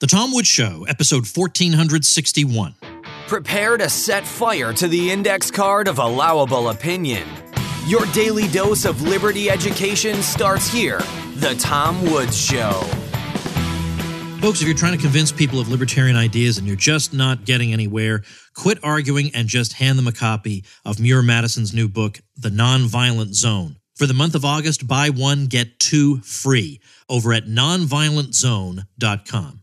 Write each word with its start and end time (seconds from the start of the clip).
The 0.00 0.06
Tom 0.06 0.32
Woods 0.32 0.48
Show, 0.48 0.86
episode 0.88 1.26
1461. 1.26 2.74
Prepare 3.28 3.76
to 3.76 3.90
set 3.90 4.26
fire 4.26 4.72
to 4.72 4.88
the 4.88 5.10
index 5.10 5.50
card 5.50 5.88
of 5.88 5.98
allowable 5.98 6.70
opinion. 6.70 7.28
Your 7.86 8.06
daily 8.06 8.48
dose 8.48 8.86
of 8.86 9.02
liberty 9.02 9.50
education 9.50 10.22
starts 10.22 10.72
here. 10.72 11.00
The 11.34 11.54
Tom 11.60 12.02
Woods 12.10 12.40
Show. 12.40 12.70
Folks, 14.40 14.62
if 14.62 14.66
you're 14.66 14.74
trying 14.74 14.96
to 14.96 15.02
convince 15.02 15.32
people 15.32 15.60
of 15.60 15.68
libertarian 15.68 16.16
ideas 16.16 16.56
and 16.56 16.66
you're 16.66 16.76
just 16.76 17.12
not 17.12 17.44
getting 17.44 17.74
anywhere, 17.74 18.22
quit 18.54 18.78
arguing 18.82 19.30
and 19.34 19.48
just 19.48 19.74
hand 19.74 19.98
them 19.98 20.08
a 20.08 20.12
copy 20.12 20.64
of 20.86 20.98
Muir 20.98 21.20
Madison's 21.20 21.74
new 21.74 21.90
book, 21.90 22.20
The 22.38 22.48
Nonviolent 22.48 23.34
Zone. 23.34 23.76
For 23.96 24.06
the 24.06 24.14
month 24.14 24.34
of 24.34 24.46
August, 24.46 24.88
buy 24.88 25.10
one, 25.10 25.44
get 25.44 25.78
two 25.78 26.20
free 26.20 26.80
over 27.10 27.34
at 27.34 27.44
nonviolentzone.com. 27.44 29.59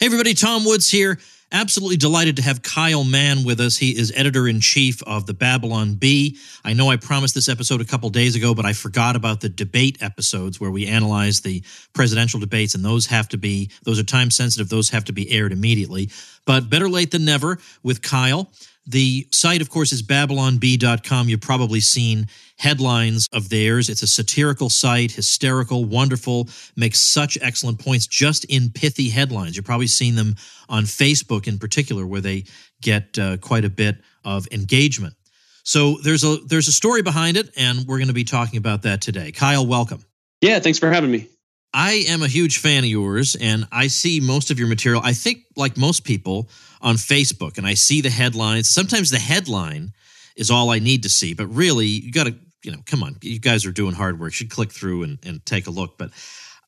Hey, 0.00 0.06
everybody, 0.06 0.32
Tom 0.32 0.64
Woods 0.64 0.88
here. 0.88 1.18
Absolutely 1.52 1.98
delighted 1.98 2.36
to 2.36 2.42
have 2.42 2.62
Kyle 2.62 3.04
Mann 3.04 3.44
with 3.44 3.60
us. 3.60 3.76
He 3.76 3.90
is 3.90 4.10
editor 4.16 4.48
in 4.48 4.58
chief 4.60 5.02
of 5.02 5.26
the 5.26 5.34
Babylon 5.34 5.92
Bee. 5.92 6.38
I 6.64 6.72
know 6.72 6.88
I 6.88 6.96
promised 6.96 7.34
this 7.34 7.50
episode 7.50 7.82
a 7.82 7.84
couple 7.84 8.08
days 8.08 8.34
ago, 8.34 8.54
but 8.54 8.64
I 8.64 8.72
forgot 8.72 9.14
about 9.14 9.42
the 9.42 9.50
debate 9.50 9.98
episodes 10.00 10.58
where 10.58 10.70
we 10.70 10.86
analyze 10.86 11.42
the 11.42 11.62
presidential 11.92 12.40
debates, 12.40 12.74
and 12.74 12.82
those 12.82 13.04
have 13.08 13.28
to 13.28 13.36
be, 13.36 13.70
those 13.82 14.00
are 14.00 14.02
time 14.02 14.30
sensitive, 14.30 14.70
those 14.70 14.88
have 14.88 15.04
to 15.04 15.12
be 15.12 15.30
aired 15.30 15.52
immediately. 15.52 16.08
But 16.46 16.70
better 16.70 16.88
late 16.88 17.10
than 17.10 17.26
never 17.26 17.58
with 17.82 18.00
Kyle. 18.00 18.50
The 18.86 19.26
site, 19.30 19.60
of 19.60 19.70
course, 19.70 19.92
is 19.92 20.02
babylonbee.com. 20.02 21.28
You've 21.28 21.40
probably 21.40 21.80
seen 21.80 22.26
headlines 22.56 23.28
of 23.32 23.48
theirs. 23.48 23.88
It's 23.88 24.02
a 24.02 24.06
satirical 24.06 24.68
site, 24.70 25.12
hysterical, 25.12 25.84
wonderful, 25.84 26.48
makes 26.76 27.00
such 27.00 27.38
excellent 27.40 27.78
points 27.78 28.06
just 28.06 28.44
in 28.46 28.70
pithy 28.70 29.10
headlines. 29.10 29.56
You've 29.56 29.66
probably 29.66 29.86
seen 29.86 30.14
them 30.14 30.34
on 30.68 30.84
Facebook 30.84 31.46
in 31.46 31.58
particular, 31.58 32.06
where 32.06 32.20
they 32.20 32.44
get 32.80 33.18
uh, 33.18 33.36
quite 33.36 33.64
a 33.64 33.70
bit 33.70 33.96
of 34.24 34.48
engagement. 34.50 35.14
So 35.62 35.98
there's 36.02 36.24
a 36.24 36.38
there's 36.46 36.68
a 36.68 36.72
story 36.72 37.02
behind 37.02 37.36
it, 37.36 37.50
and 37.56 37.86
we're 37.86 37.98
going 37.98 38.08
to 38.08 38.14
be 38.14 38.24
talking 38.24 38.56
about 38.56 38.82
that 38.82 39.00
today. 39.00 39.30
Kyle, 39.30 39.66
welcome. 39.66 40.02
Yeah, 40.40 40.58
thanks 40.58 40.78
for 40.78 40.90
having 40.90 41.10
me. 41.10 41.28
I 41.72 42.04
am 42.08 42.22
a 42.22 42.28
huge 42.28 42.58
fan 42.58 42.82
of 42.82 42.90
yours, 42.90 43.36
and 43.40 43.68
I 43.70 43.86
see 43.86 44.20
most 44.20 44.50
of 44.50 44.58
your 44.58 44.68
material. 44.68 45.02
I 45.04 45.12
think, 45.12 45.44
like 45.56 45.76
most 45.76 46.02
people, 46.04 46.48
on 46.80 46.96
Facebook, 46.96 47.58
and 47.58 47.66
I 47.66 47.74
see 47.74 48.00
the 48.00 48.10
headlines. 48.10 48.68
Sometimes 48.68 49.10
the 49.10 49.18
headline 49.18 49.92
is 50.36 50.50
all 50.50 50.70
I 50.70 50.78
need 50.78 51.02
to 51.02 51.10
see, 51.10 51.34
but 51.34 51.46
really, 51.46 51.86
you 51.86 52.12
got 52.12 52.26
to, 52.26 52.34
you 52.62 52.72
know, 52.72 52.78
come 52.86 53.02
on, 53.02 53.16
you 53.22 53.38
guys 53.38 53.66
are 53.66 53.72
doing 53.72 53.94
hard 53.94 54.18
work. 54.18 54.32
You 54.32 54.36
should 54.36 54.50
click 54.50 54.72
through 54.72 55.02
and, 55.02 55.18
and 55.24 55.44
take 55.44 55.66
a 55.66 55.70
look. 55.70 55.98
But 55.98 56.10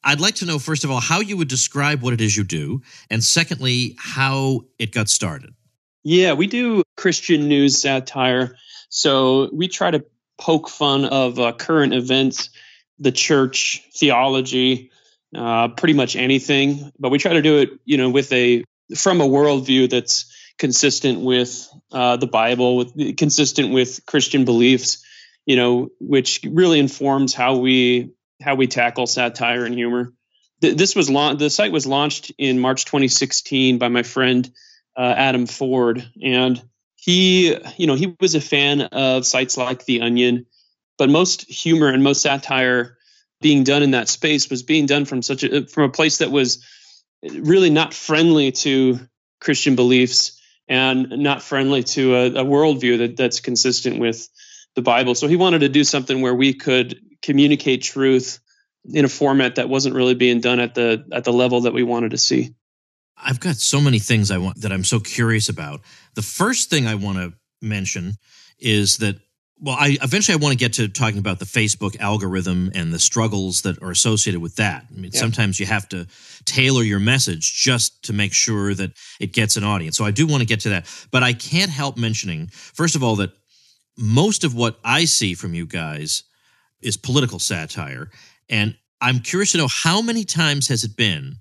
I'd 0.05 0.21
like 0.21 0.37
to 0.37 0.47
know, 0.47 0.59
first 0.59 0.85
of 0.85 0.91
all, 0.91 1.01
how 1.01 1.21
you 1.21 1.37
would 1.37 1.49
describe 1.49 2.03
what 2.03 2.13
it 2.13 2.21
is 2.21 2.37
you 2.37 2.45
do, 2.45 2.83
and 3.11 3.23
secondly, 3.23 3.95
how 3.99 4.63
it 4.79 4.93
got 4.93 5.09
started. 5.09 5.55
Yeah, 6.05 6.33
we 6.33 6.49
do 6.49 6.83
Christian 6.97 7.49
news 7.49 7.81
satire. 7.81 8.57
So 8.89 9.49
we 9.53 9.69
try 9.69 9.91
to 9.93 10.05
poke 10.39 10.69
fun 10.69 11.05
of 11.05 11.39
uh, 11.39 11.53
current 11.53 11.95
events, 11.95 12.51
the 12.99 13.13
church, 13.13 13.83
theology, 13.95 14.91
uh, 15.35 15.69
pretty 15.69 15.95
much 15.95 16.17
anything. 16.17 16.91
But 16.99 17.11
we 17.11 17.19
try 17.19 17.35
to 17.35 17.43
do 17.43 17.59
it, 17.59 17.71
you 17.85 17.97
know, 17.97 18.11
with 18.11 18.33
a 18.33 18.65
from 18.97 19.21
a 19.21 19.27
worldview 19.27 19.91
that's 19.91 20.27
consistent 20.59 21.21
with 21.21 21.69
uh, 21.91 22.17
the 22.17 22.27
Bible, 22.27 22.77
with 22.77 23.17
consistent 23.17 23.73
with 23.73 24.05
Christian 24.07 24.45
beliefs, 24.45 25.05
you 25.47 25.57
know, 25.57 25.89
which 26.01 26.41
really 26.49 26.79
informs 26.79 27.35
how 27.35 27.57
we 27.57 28.13
how 28.41 28.55
we 28.55 28.67
tackle 28.67 29.07
satire 29.07 29.65
and 29.65 29.75
humor. 29.75 30.13
This 30.61 30.95
was 30.95 31.11
la- 31.11 31.35
the 31.35 31.51
site 31.51 31.73
was 31.73 31.87
launched 31.87 32.33
in 32.39 32.61
March 32.61 32.85
2016 32.85 33.79
by 33.79 33.89
my 33.89 34.03
friend 34.05 34.49
uh, 34.97 35.15
Adam 35.17 35.47
Ford, 35.47 36.09
and 36.23 36.63
he, 36.95 37.57
you 37.77 37.87
know, 37.89 37.95
he 37.95 38.15
was 38.21 38.37
a 38.37 38.41
fan 38.41 38.83
of 38.83 39.27
sites 39.27 39.57
like 39.57 39.85
The 39.85 40.03
Onion, 40.03 40.47
but 40.99 41.11
most 41.11 41.51
humor 41.51 41.89
and 41.89 42.05
most 42.05 42.23
satire 42.23 42.97
being 43.41 43.65
done 43.65 43.83
in 43.83 43.91
that 43.91 44.09
space 44.09 44.49
was 44.49 44.63
being 44.63 44.87
done 44.87 45.05
from 45.05 45.21
such 45.21 45.43
a 45.43 45.67
from 45.67 45.85
a 45.85 45.93
place 45.93 46.19
that 46.19 46.31
was 46.31 46.65
really 47.23 47.71
not 47.71 47.95
friendly 47.95 48.53
to 48.53 48.99
Christian 49.41 49.77
beliefs 49.77 50.41
and 50.69 51.09
not 51.11 51.43
friendly 51.43 51.83
to 51.83 52.15
a, 52.15 52.27
a 52.27 52.45
worldview 52.45 52.99
that, 52.99 53.17
that's 53.17 53.41
consistent 53.41 53.99
with 53.99 54.29
the 54.75 54.83
Bible. 54.83 55.15
So 55.15 55.29
he 55.29 55.37
wanted 55.37 55.61
to 55.61 55.69
do 55.69 55.85
something 55.85 56.21
where 56.21 56.35
we 56.35 56.55
could 56.55 57.01
communicate 57.21 57.83
truth 57.83 58.41
in 58.85 59.05
a 59.05 59.09
format 59.09 59.57
that 59.57 59.69
wasn't 59.69 59.95
really 59.95 60.15
being 60.15 60.41
done 60.41 60.59
at 60.59 60.75
the 60.75 61.05
at 61.13 61.25
the 61.25 61.33
level 61.33 61.63
that 61.63 61.73
we 61.73 61.83
wanted 61.83 62.13
to 62.13 62.19
see. 62.19 62.55
I've 63.17 63.41
got 63.41 63.57
so 63.57 63.81
many 63.81 63.99
things 63.99 64.31
I 64.31 64.39
want 64.39 64.63
that 64.63 64.73
I'm 64.73 64.85
so 64.85 64.99
curious 64.99 65.49
about. 65.49 65.83
The 66.15 66.23
first 66.23 66.71
thing 66.71 66.87
I 66.87 66.97
want 66.97 67.19
to 67.19 67.33
mention 67.61 68.15
is 68.59 68.97
that 68.99 69.21
well, 69.63 69.77
I 69.79 69.97
eventually 70.03 70.35
I 70.35 70.43
want 70.43 70.53
to 70.53 70.59
get 70.59 70.73
to 70.75 70.89
talking 70.89 71.21
about 71.21 71.39
the 71.39 71.45
Facebook 71.45 71.99
algorithm 72.01 72.73
and 72.75 72.93
the 72.93 72.99
struggles 72.99 73.63
that 73.63 73.81
are 73.81 73.93
associated 73.93 74.43
with 74.43 74.57
that. 74.57 74.87
I 74.91 74.95
mean, 75.01 75.13
yeah. 75.15 75.21
sometimes 75.21 75.61
you 75.61 75.67
have 75.67 75.89
to 75.91 76.09
tailor 76.45 76.83
your 76.83 76.99
message 76.99 77.55
just 77.63 78.03
to 78.05 78.13
make 78.13 78.33
sure 78.33 78.75
that 78.75 78.91
it 79.21 79.33
gets 79.33 79.57
an 79.57 79.63
audience. 79.63 79.97
So 79.97 80.05
I 80.05 80.11
do 80.11 80.27
want 80.27 80.41
to 80.41 80.47
get 80.47 80.61
to 80.61 80.71
that, 80.71 80.87
but 81.13 81.23
I 81.23 81.33
can't 81.33 81.71
help 81.71 81.97
mentioning 81.97 82.49
first 82.49 82.97
of 82.97 83.05
all 83.05 83.15
that 83.17 83.31
most 83.97 84.43
of 84.43 84.55
what 84.55 84.81
I 84.85 85.05
see 85.05 85.35
from 85.35 85.55
you 85.55 85.65
guys 85.65 86.25
is 86.81 86.97
political 86.97 87.39
satire, 87.39 88.11
and 88.49 88.77
I'm 89.01 89.21
curious 89.21 89.53
to 89.53 89.59
know 89.59 89.69
how 89.69 90.03
many 90.03 90.25
times 90.25 90.67
has 90.69 90.83
it 90.83 90.97
been 90.97 91.37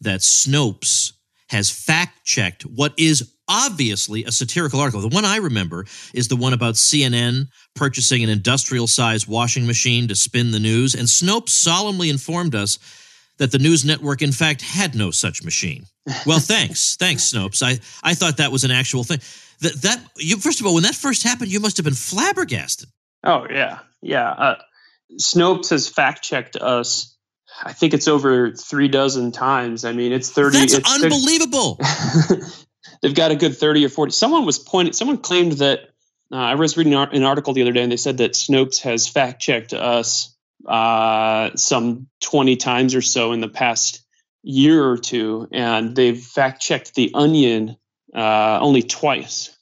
that 0.00 0.20
Snopes 0.20 1.12
has 1.50 1.68
fact 1.68 2.24
checked 2.24 2.62
what 2.62 2.94
is 2.96 3.34
obviously 3.48 4.24
a 4.24 4.30
satirical 4.30 4.78
article. 4.78 5.00
The 5.00 5.08
one 5.08 5.24
I 5.24 5.38
remember 5.38 5.84
is 6.14 6.28
the 6.28 6.36
one 6.36 6.52
about 6.52 6.76
CNN 6.76 7.48
purchasing 7.74 8.22
an 8.22 8.30
industrial 8.30 8.86
sized 8.86 9.26
washing 9.26 9.66
machine 9.66 10.06
to 10.08 10.14
spin 10.14 10.52
the 10.52 10.60
news, 10.60 10.94
and 10.94 11.08
Snopes 11.08 11.50
solemnly 11.50 12.08
informed 12.08 12.54
us 12.54 12.78
that 13.38 13.50
the 13.50 13.58
news 13.58 13.84
network, 13.84 14.22
in 14.22 14.32
fact, 14.32 14.62
had 14.62 14.94
no 14.94 15.10
such 15.10 15.42
machine. 15.42 15.86
Well, 16.24 16.38
thanks. 16.38 16.96
thanks, 17.00 17.32
Snopes. 17.32 17.62
I, 17.62 17.80
I 18.08 18.14
thought 18.14 18.36
that 18.36 18.52
was 18.52 18.64
an 18.64 18.70
actual 18.70 19.02
thing. 19.02 19.20
That, 19.60 19.82
that 19.82 20.04
you 20.16 20.36
First 20.36 20.60
of 20.60 20.66
all, 20.66 20.74
when 20.74 20.84
that 20.84 20.94
first 20.94 21.24
happened, 21.24 21.50
you 21.50 21.58
must 21.58 21.76
have 21.78 21.84
been 21.84 21.94
flabbergasted. 21.94 22.88
Oh, 23.24 23.46
yeah. 23.50 23.80
Yeah. 24.02 24.30
Uh, 24.30 24.56
Snopes 25.18 25.70
has 25.70 25.88
fact 25.88 26.22
checked 26.22 26.56
us 26.56 27.16
I 27.62 27.72
think 27.72 27.94
it's 27.94 28.08
over 28.08 28.52
three 28.52 28.88
dozen 28.88 29.32
times. 29.32 29.84
I 29.84 29.92
mean, 29.92 30.12
it's 30.12 30.30
thirty. 30.30 30.58
That's 30.58 30.74
it's 30.74 31.02
unbelievable. 31.02 31.78
they've 33.02 33.14
got 33.14 33.30
a 33.30 33.36
good 33.36 33.56
thirty 33.56 33.84
or 33.84 33.88
forty. 33.88 34.12
Someone 34.12 34.46
was 34.46 34.58
pointing. 34.58 34.92
Someone 34.92 35.18
claimed 35.18 35.52
that 35.52 35.80
uh, 36.32 36.36
I 36.36 36.54
was 36.54 36.76
reading 36.76 36.94
an 36.94 37.22
article 37.24 37.52
the 37.52 37.62
other 37.62 37.72
day, 37.72 37.82
and 37.82 37.92
they 37.92 37.96
said 37.96 38.18
that 38.18 38.32
Snopes 38.32 38.80
has 38.82 39.08
fact 39.08 39.42
checked 39.42 39.74
us 39.74 40.34
uh, 40.66 41.50
some 41.56 42.08
twenty 42.20 42.56
times 42.56 42.94
or 42.94 43.02
so 43.02 43.32
in 43.32 43.40
the 43.40 43.48
past 43.48 44.04
year 44.42 44.82
or 44.82 44.96
two, 44.96 45.48
and 45.52 45.94
they've 45.94 46.18
fact 46.18 46.62
checked 46.62 46.94
the 46.94 47.10
Onion 47.14 47.76
uh, 48.14 48.58
only 48.60 48.82
twice. 48.82 49.56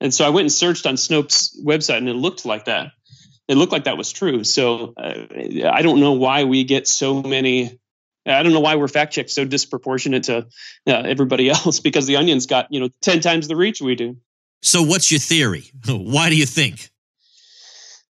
And 0.00 0.12
so 0.12 0.24
I 0.24 0.30
went 0.30 0.44
and 0.44 0.52
searched 0.52 0.86
on 0.86 0.94
Snopes' 0.96 1.54
website, 1.62 1.98
and 1.98 2.08
it 2.08 2.14
looked 2.14 2.44
like 2.44 2.66
that 2.66 2.92
it 3.48 3.56
looked 3.56 3.72
like 3.72 3.84
that 3.84 3.98
was 3.98 4.12
true. 4.12 4.44
So 4.44 4.94
uh, 4.96 5.26
I 5.70 5.82
don't 5.82 6.00
know 6.00 6.12
why 6.12 6.44
we 6.44 6.64
get 6.64 6.88
so 6.88 7.22
many. 7.22 7.78
I 8.26 8.42
don't 8.42 8.52
know 8.52 8.60
why 8.60 8.76
we're 8.76 8.88
fact 8.88 9.12
checked 9.12 9.30
so 9.30 9.44
disproportionate 9.44 10.24
to 10.24 10.46
uh, 10.86 10.92
everybody 10.92 11.50
else 11.50 11.80
because 11.80 12.06
the 12.06 12.16
Onion's 12.16 12.46
got 12.46 12.68
you 12.70 12.80
know 12.80 12.88
ten 13.00 13.20
times 13.20 13.48
the 13.48 13.56
reach 13.56 13.80
we 13.80 13.94
do. 13.94 14.16
So 14.62 14.82
what's 14.82 15.10
your 15.10 15.20
theory? 15.20 15.70
Why 15.86 16.30
do 16.30 16.36
you 16.36 16.46
think? 16.46 16.88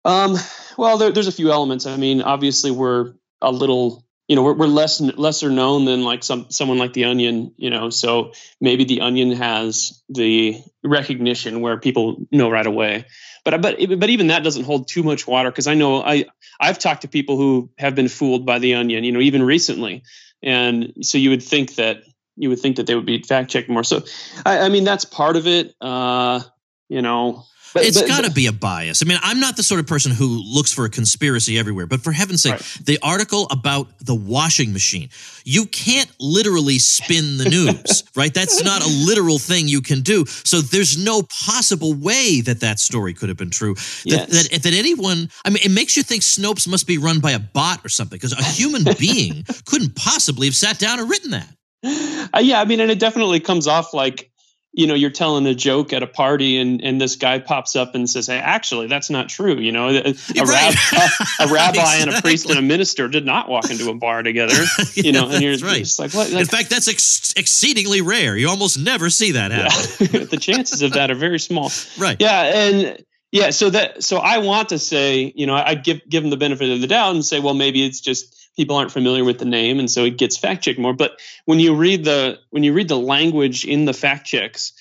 Um, 0.04 0.36
well, 0.76 0.98
there, 0.98 1.10
there's 1.10 1.26
a 1.26 1.32
few 1.32 1.50
elements. 1.50 1.86
I 1.86 1.96
mean, 1.96 2.20
obviously 2.20 2.70
we're 2.70 3.14
a 3.40 3.50
little 3.50 4.04
you 4.28 4.36
know 4.36 4.42
we're, 4.42 4.54
we're 4.54 4.66
less 4.66 5.00
lesser 5.00 5.50
known 5.50 5.84
than 5.84 6.04
like 6.04 6.22
some 6.22 6.46
someone 6.50 6.78
like 6.78 6.92
the 6.92 7.04
onion 7.04 7.52
you 7.56 7.70
know 7.70 7.90
so 7.90 8.32
maybe 8.60 8.84
the 8.84 9.00
onion 9.00 9.32
has 9.32 10.02
the 10.08 10.62
recognition 10.84 11.60
where 11.60 11.78
people 11.78 12.26
know 12.30 12.50
right 12.50 12.66
away. 12.66 13.06
But 13.44 13.60
but 13.60 13.76
but 13.98 14.10
even 14.10 14.28
that 14.28 14.44
doesn't 14.44 14.64
hold 14.64 14.88
too 14.88 15.02
much 15.02 15.26
water 15.26 15.50
because 15.50 15.66
i 15.66 15.74
know 15.74 16.02
i 16.02 16.26
i've 16.60 16.78
talked 16.78 17.02
to 17.02 17.08
people 17.08 17.36
who 17.36 17.70
have 17.76 17.94
been 17.94 18.08
fooled 18.08 18.46
by 18.46 18.58
the 18.58 18.74
onion 18.74 19.04
you 19.04 19.12
know 19.12 19.20
even 19.20 19.42
recently. 19.42 20.02
And 20.44 20.92
so 21.02 21.18
you 21.18 21.30
would 21.30 21.42
think 21.42 21.76
that 21.76 21.98
you 22.36 22.48
would 22.48 22.58
think 22.58 22.76
that 22.76 22.86
they 22.86 22.94
would 22.94 23.06
be 23.06 23.22
fact 23.22 23.50
checked 23.50 23.68
more. 23.68 23.84
So 23.84 24.02
I, 24.44 24.60
I 24.60 24.68
mean 24.68 24.84
that's 24.84 25.04
part 25.04 25.36
of 25.36 25.46
it. 25.46 25.74
Uh 25.80 26.40
you 26.88 27.02
know 27.02 27.44
but, 27.74 27.84
it's 27.84 28.02
got 28.02 28.24
to 28.24 28.30
be 28.30 28.46
a 28.46 28.52
bias. 28.52 29.02
I 29.02 29.08
mean, 29.08 29.18
I'm 29.22 29.40
not 29.40 29.56
the 29.56 29.62
sort 29.62 29.80
of 29.80 29.86
person 29.86 30.12
who 30.12 30.26
looks 30.26 30.72
for 30.72 30.84
a 30.84 30.90
conspiracy 30.90 31.58
everywhere, 31.58 31.86
but 31.86 32.00
for 32.00 32.12
heaven's 32.12 32.42
sake, 32.42 32.52
right. 32.52 32.78
the 32.84 32.98
article 33.02 33.46
about 33.50 33.88
the 34.00 34.14
washing 34.14 34.72
machine, 34.72 35.08
you 35.44 35.66
can't 35.66 36.10
literally 36.20 36.78
spin 36.78 37.38
the 37.38 37.48
news, 37.48 38.04
right? 38.16 38.32
That's 38.32 38.62
not 38.62 38.82
a 38.82 38.88
literal 38.88 39.38
thing 39.38 39.68
you 39.68 39.80
can 39.80 40.00
do. 40.00 40.26
So 40.26 40.60
there's 40.60 41.02
no 41.02 41.22
possible 41.44 41.94
way 41.94 42.40
that 42.42 42.60
that 42.60 42.78
story 42.78 43.14
could 43.14 43.28
have 43.28 43.38
been 43.38 43.50
true. 43.50 43.74
That, 43.74 44.28
yes. 44.30 44.48
that, 44.48 44.62
that 44.62 44.74
anyone, 44.74 45.30
I 45.44 45.50
mean, 45.50 45.62
it 45.64 45.70
makes 45.70 45.96
you 45.96 46.02
think 46.02 46.22
Snopes 46.22 46.68
must 46.68 46.86
be 46.86 46.98
run 46.98 47.20
by 47.20 47.32
a 47.32 47.38
bot 47.38 47.84
or 47.84 47.88
something 47.88 48.16
because 48.16 48.32
a 48.32 48.42
human 48.42 48.84
being 48.98 49.44
couldn't 49.66 49.94
possibly 49.96 50.46
have 50.46 50.56
sat 50.56 50.78
down 50.78 51.00
and 51.00 51.08
written 51.08 51.30
that. 51.30 51.48
Uh, 51.84 52.38
yeah, 52.40 52.60
I 52.60 52.64
mean, 52.64 52.80
and 52.80 52.90
it 52.90 52.98
definitely 52.98 53.40
comes 53.40 53.66
off 53.66 53.92
like 53.92 54.30
you 54.74 54.86
know 54.86 54.94
you're 54.94 55.10
telling 55.10 55.46
a 55.46 55.54
joke 55.54 55.92
at 55.92 56.02
a 56.02 56.06
party 56.06 56.58
and 56.58 56.80
and 56.82 57.00
this 57.00 57.16
guy 57.16 57.38
pops 57.38 57.76
up 57.76 57.94
and 57.94 58.08
says 58.08 58.26
hey 58.26 58.38
actually 58.38 58.86
that's 58.86 59.10
not 59.10 59.28
true 59.28 59.56
you 59.58 59.70
know 59.72 59.88
a, 59.88 59.96
a, 59.98 60.14
Right. 60.44 60.74
rab- 60.94 61.10
a, 61.40 61.42
a 61.44 61.46
rabbi 61.52 61.96
and 61.96 62.10
a 62.10 62.22
priest 62.22 62.48
and 62.48 62.58
a 62.58 62.62
minister 62.62 63.06
did 63.08 63.26
not 63.26 63.48
walk 63.48 63.70
into 63.70 63.90
a 63.90 63.94
bar 63.94 64.22
together 64.22 64.54
you 64.94 65.12
know 65.12 65.28
and 65.28 65.42
you're 65.42 65.56
right. 65.58 65.78
just 65.80 65.98
like 65.98 66.12
what 66.14 66.30
In 66.32 66.46
fact, 66.46 66.70
that's 66.70 66.88
ex- 66.88 67.34
exceedingly 67.36 68.00
rare. 68.00 68.36
You 68.36 68.48
almost 68.48 68.78
never 68.78 69.10
see 69.10 69.32
that 69.32 69.50
happen. 69.50 70.08
yeah. 70.20 70.24
the 70.30 70.38
chances 70.38 70.80
of 70.82 70.92
that 70.94 71.10
are 71.10 71.14
very 71.16 71.38
small 71.38 71.70
Right. 71.98 72.16
yeah 72.20 72.42
and 72.42 73.04
yeah 73.30 73.50
so 73.50 73.70
that 73.70 74.02
so 74.02 74.18
i 74.18 74.38
want 74.38 74.70
to 74.70 74.78
say 74.78 75.32
you 75.36 75.46
know 75.46 75.54
i 75.54 75.74
give 75.74 76.00
give 76.08 76.22
them 76.22 76.30
the 76.30 76.36
benefit 76.36 76.70
of 76.70 76.80
the 76.80 76.86
doubt 76.86 77.14
and 77.14 77.24
say 77.24 77.40
well 77.40 77.54
maybe 77.54 77.84
it's 77.84 78.00
just 78.00 78.41
people 78.56 78.76
aren't 78.76 78.92
familiar 78.92 79.24
with 79.24 79.38
the 79.38 79.44
name 79.44 79.78
and 79.78 79.90
so 79.90 80.04
it 80.04 80.18
gets 80.18 80.36
fact 80.36 80.64
checked 80.64 80.78
more. 80.78 80.94
But 80.94 81.20
when 81.44 81.60
you 81.60 81.74
read 81.74 82.04
the 82.04 82.38
when 82.50 82.62
you 82.62 82.72
read 82.72 82.88
the 82.88 82.98
language 82.98 83.64
in 83.64 83.84
the 83.84 83.94
fact 83.94 84.26
checks 84.26 84.72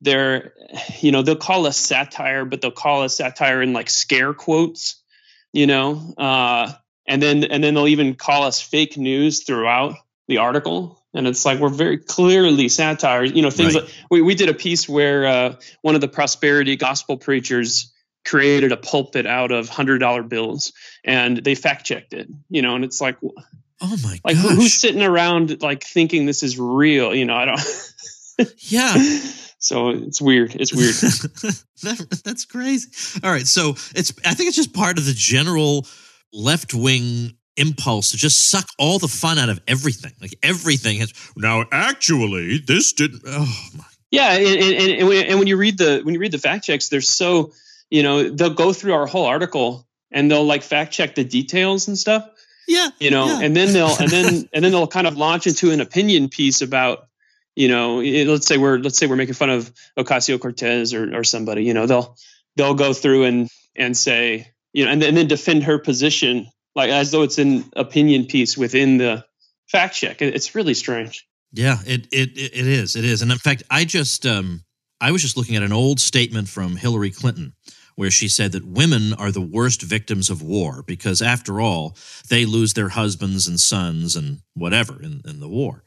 they're 0.00 0.52
you 1.00 1.12
know 1.12 1.22
they'll 1.22 1.36
call 1.36 1.66
us 1.66 1.76
satire 1.76 2.44
but 2.44 2.60
they'll 2.60 2.70
call 2.70 3.02
us 3.02 3.16
satire 3.16 3.62
in 3.62 3.72
like 3.72 3.88
scare 3.88 4.34
quotes 4.34 5.00
you 5.52 5.66
know 5.66 6.12
uh 6.18 6.72
and 7.06 7.22
then 7.22 7.44
and 7.44 7.62
then 7.62 7.74
they'll 7.74 7.88
even 7.88 8.14
call 8.14 8.44
us 8.44 8.60
fake 8.60 8.96
news 8.96 9.44
throughout 9.44 9.96
the 10.28 10.38
article. 10.38 10.98
And 11.14 11.26
it's 11.26 11.44
like 11.44 11.58
we're 11.58 11.68
very 11.68 11.98
clearly 11.98 12.68
satire 12.68 13.24
you 13.24 13.42
know 13.42 13.50
things 13.50 13.74
Right. 13.74 13.84
like 13.84 13.92
we, 14.10 14.22
we 14.22 14.34
did 14.34 14.48
a 14.48 14.54
piece 14.54 14.88
where 14.88 15.26
uh, 15.26 15.56
one 15.82 15.94
of 15.94 16.00
the 16.00 16.08
prosperity 16.08 16.76
gospel 16.76 17.16
preachers 17.16 17.92
created 18.24 18.72
a 18.72 18.76
pulpit 18.76 19.26
out 19.26 19.50
of 19.50 19.68
hundred 19.68 19.98
dollar 19.98 20.22
bills 20.22 20.72
and 21.04 21.38
they 21.38 21.54
fact 21.54 21.84
checked 21.84 22.12
it 22.12 22.28
you 22.50 22.62
know 22.62 22.74
and 22.76 22.84
it's 22.84 23.00
like 23.00 23.16
Oh 23.84 23.96
my 24.04 24.18
like 24.24 24.36
gosh. 24.36 24.54
who's 24.54 24.74
sitting 24.74 25.02
around 25.02 25.60
like 25.62 25.82
thinking 25.82 26.24
this 26.26 26.42
is 26.44 26.58
real 26.58 27.12
you 27.14 27.24
know 27.24 27.34
i 27.34 27.44
don't 27.46 27.60
yeah. 28.58 28.94
so 29.58 29.88
it's 29.90 30.20
weird 30.20 30.54
it's 30.54 30.72
weird 30.72 30.94
That- 31.82 32.22
that's 32.24 32.44
crazy. 32.44 32.88
All 33.24 33.30
right, 33.32 33.44
so 33.46 33.70
it's 33.96 34.12
I 34.24 34.34
think 34.34 34.46
it's 34.46 34.56
just 34.56 34.72
part 34.72 34.98
of 34.98 35.04
the 35.06 35.12
general 35.12 35.84
left 36.32 36.74
wing 36.74 37.36
impulse 37.56 38.12
to 38.12 38.16
just 38.16 38.50
suck 38.50 38.68
all 38.78 39.00
the 39.00 39.08
fun 39.08 39.36
out 39.36 39.48
of 39.48 39.60
everything. 39.66 40.12
Like 40.20 40.36
everything 40.44 40.98
has 41.00 41.12
now 41.36 41.64
actually 41.72 42.58
this 42.64 42.92
didn't. 42.92 43.22
Oh 43.26 43.52
my. 43.76 43.82
Yeah, 44.12 44.30
and, 44.34 44.46
and, 44.62 44.92
and, 44.92 45.08
when- 45.08 45.26
and 45.26 45.38
when 45.40 45.48
you 45.48 45.56
read 45.56 45.76
the 45.76 46.02
when 46.04 46.14
you 46.14 46.20
read 46.20 46.30
the 46.30 46.38
fact 46.38 46.64
checks, 46.66 46.88
they're 46.88 47.00
so 47.00 47.50
you 47.92 48.02
know 48.02 48.28
they'll 48.36 48.54
go 48.64 48.72
through 48.72 48.94
our 48.94 49.06
whole 49.06 49.26
article 49.26 49.86
and 50.10 50.30
they'll 50.30 50.44
like 50.44 50.62
fact 50.62 50.92
check 50.92 51.14
the 51.14 51.24
details 51.24 51.88
and 51.88 51.96
stuff, 51.98 52.24
Yeah. 52.66 52.88
you 52.98 53.10
know, 53.10 53.26
Yeah. 53.26 53.40
and 53.44 53.54
then 53.56 53.72
they'll 53.72 53.96
and 54.02 54.10
then 54.10 54.48
and 54.54 54.64
then 54.64 54.72
they'll 54.72 54.86
kind 54.98 55.06
of 55.06 55.16
launch 55.16 55.46
into 55.46 55.70
an 55.70 55.80
opinion 55.80 56.28
piece 56.28 56.62
about 56.62 57.06
you 57.54 57.68
know 57.68 58.00
it- 58.00 58.26
let's 58.26 58.46
say 58.46 58.56
we're 58.56 58.78
let's 58.78 58.98
say 58.98 59.06
we're 59.06 59.16
making 59.22 59.34
fun 59.34 59.50
of 59.50 59.70
Ocasio 59.98 60.38
Cortez 60.40 60.94
or 60.94 61.14
or 61.18 61.24
somebody, 61.24 61.64
you 61.64 61.74
know, 61.74 61.86
they'll 61.86 62.16
they'll 62.56 62.74
go 62.74 62.92
through 62.92 63.24
and 63.24 63.48
and 63.76 63.96
say 63.96 64.48
you 64.72 64.84
know 64.84 64.90
and, 64.92 65.00
then- 65.02 65.08
and 65.10 65.16
then 65.18 65.28
defend 65.28 65.64
her 65.64 65.78
position 65.78 66.48
like 66.74 66.90
as 66.90 67.10
though 67.10 67.22
it's 67.22 67.38
an 67.38 67.64
opinion 67.76 68.24
piece 68.26 68.56
within 68.56 68.96
the 68.98 69.24
fact 69.70 69.94
check. 69.94 70.22
It- 70.22 70.34
It's 70.34 70.54
really 70.54 70.74
strange. 70.74 71.26
Yeah, 71.52 71.76
it, 71.84 72.06
it 72.10 72.30
it 72.38 72.52
it 72.54 72.66
is. 72.66 72.96
It 72.96 73.04
is. 73.04 73.20
And 73.20 73.30
in 73.30 73.36
fact, 73.38 73.62
I 73.70 73.84
just 73.84 74.24
um 74.24 74.64
I 75.00 75.10
was 75.12 75.20
just 75.20 75.36
looking 75.36 75.56
at 75.56 75.62
an 75.62 75.72
old 75.72 76.00
statement 76.00 76.48
from 76.48 76.76
Hillary 76.76 77.10
Clinton 77.10 77.52
where 77.94 78.10
she 78.10 78.28
said 78.28 78.52
that 78.52 78.66
women 78.66 79.12
are 79.14 79.30
the 79.30 79.40
worst 79.40 79.82
victims 79.82 80.30
of 80.30 80.42
war 80.42 80.82
because 80.86 81.20
after 81.22 81.60
all, 81.60 81.96
they 82.28 82.44
lose 82.44 82.74
their 82.74 82.90
husbands 82.90 83.46
and 83.46 83.60
sons 83.60 84.16
and 84.16 84.38
whatever 84.54 85.02
in, 85.02 85.20
in 85.26 85.40
the 85.40 85.48
war. 85.48 85.82